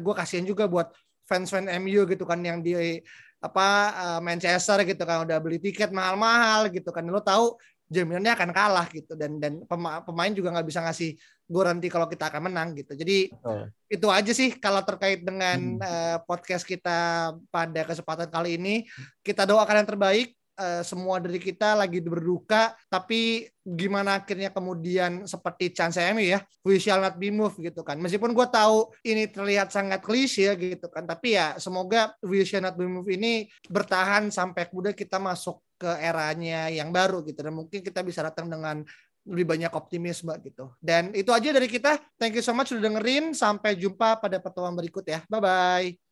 gue 0.00 0.14
kasihan 0.16 0.46
juga 0.48 0.64
buat 0.64 0.88
fans-fans 1.28 1.68
MU 1.82 2.08
gitu 2.08 2.24
kan 2.24 2.40
yang 2.40 2.64
di 2.64 3.02
apa 3.42 3.66
eh, 3.90 4.20
Manchester 4.22 4.86
gitu 4.86 5.02
kan 5.02 5.26
udah 5.26 5.36
beli 5.42 5.58
tiket 5.58 5.90
mahal-mahal 5.90 6.70
gitu 6.70 6.94
kan. 6.94 7.02
Lo 7.10 7.20
tahu 7.20 7.58
jaminannya 7.92 8.32
akan 8.32 8.50
kalah 8.50 8.88
gitu 8.88 9.12
dan 9.14 9.36
dan 9.36 9.62
pemain 10.08 10.32
juga 10.32 10.56
nggak 10.56 10.66
bisa 10.66 10.80
ngasih 10.80 11.14
garansi 11.52 11.88
kalau 11.92 12.08
kita 12.08 12.32
akan 12.32 12.48
menang 12.48 12.72
gitu. 12.72 12.96
Jadi 12.96 13.28
oh. 13.44 13.68
itu 13.92 14.08
aja 14.08 14.32
sih 14.32 14.56
kalau 14.56 14.80
terkait 14.80 15.20
dengan 15.20 15.76
hmm. 15.76 15.84
uh, 15.84 16.18
podcast 16.24 16.64
kita 16.64 17.30
pada 17.52 17.80
kesempatan 17.84 18.32
kali 18.32 18.56
ini. 18.56 18.88
Kita 19.20 19.44
doakan 19.44 19.84
yang 19.84 19.88
terbaik. 19.88 20.32
Uh, 20.52 20.84
semua 20.84 21.16
dari 21.16 21.40
kita 21.40 21.72
lagi 21.72 22.04
berduka, 22.04 22.76
tapi 22.92 23.48
gimana 23.64 24.20
akhirnya 24.20 24.52
kemudian 24.52 25.24
seperti 25.24 25.72
chance 25.72 25.96
MU 26.12 26.20
ya, 26.20 26.44
we 26.60 26.76
shall 26.76 27.00
not 27.00 27.16
be 27.16 27.32
moved 27.32 27.56
gitu 27.56 27.80
kan. 27.80 27.96
Meskipun 27.96 28.36
gue 28.36 28.46
tahu 28.52 28.92
ini 29.00 29.32
terlihat 29.32 29.72
sangat 29.72 30.04
klise 30.04 30.52
gitu 30.60 30.92
kan, 30.92 31.08
tapi 31.08 31.40
ya 31.40 31.56
semoga 31.56 32.12
we 32.20 32.44
shall 32.44 32.60
not 32.60 32.76
be 32.76 32.84
moved 32.84 33.08
ini 33.08 33.48
bertahan 33.64 34.28
sampai 34.28 34.68
kemudian 34.68 34.92
kita 34.92 35.16
masuk 35.16 35.64
ke 35.80 35.88
eranya 35.98 36.68
yang 36.68 36.92
baru 36.92 37.24
gitu 37.24 37.42
dan 37.42 37.56
mungkin 37.56 37.80
kita 37.80 38.04
bisa 38.04 38.20
datang 38.20 38.46
dengan 38.52 38.84
lebih 39.26 39.46
banyak 39.46 39.72
optimisme 39.72 40.34
gitu. 40.42 40.74
Dan 40.82 41.14
itu 41.14 41.30
aja 41.30 41.48
dari 41.54 41.70
kita. 41.70 41.98
Thank 42.18 42.38
you 42.38 42.44
so 42.44 42.52
much 42.52 42.74
sudah 42.74 42.90
dengerin. 42.90 43.34
Sampai 43.34 43.78
jumpa 43.78 44.18
pada 44.18 44.42
pertemuan 44.42 44.74
berikut 44.74 45.06
ya. 45.06 45.22
Bye 45.30 45.40
bye. 45.40 46.11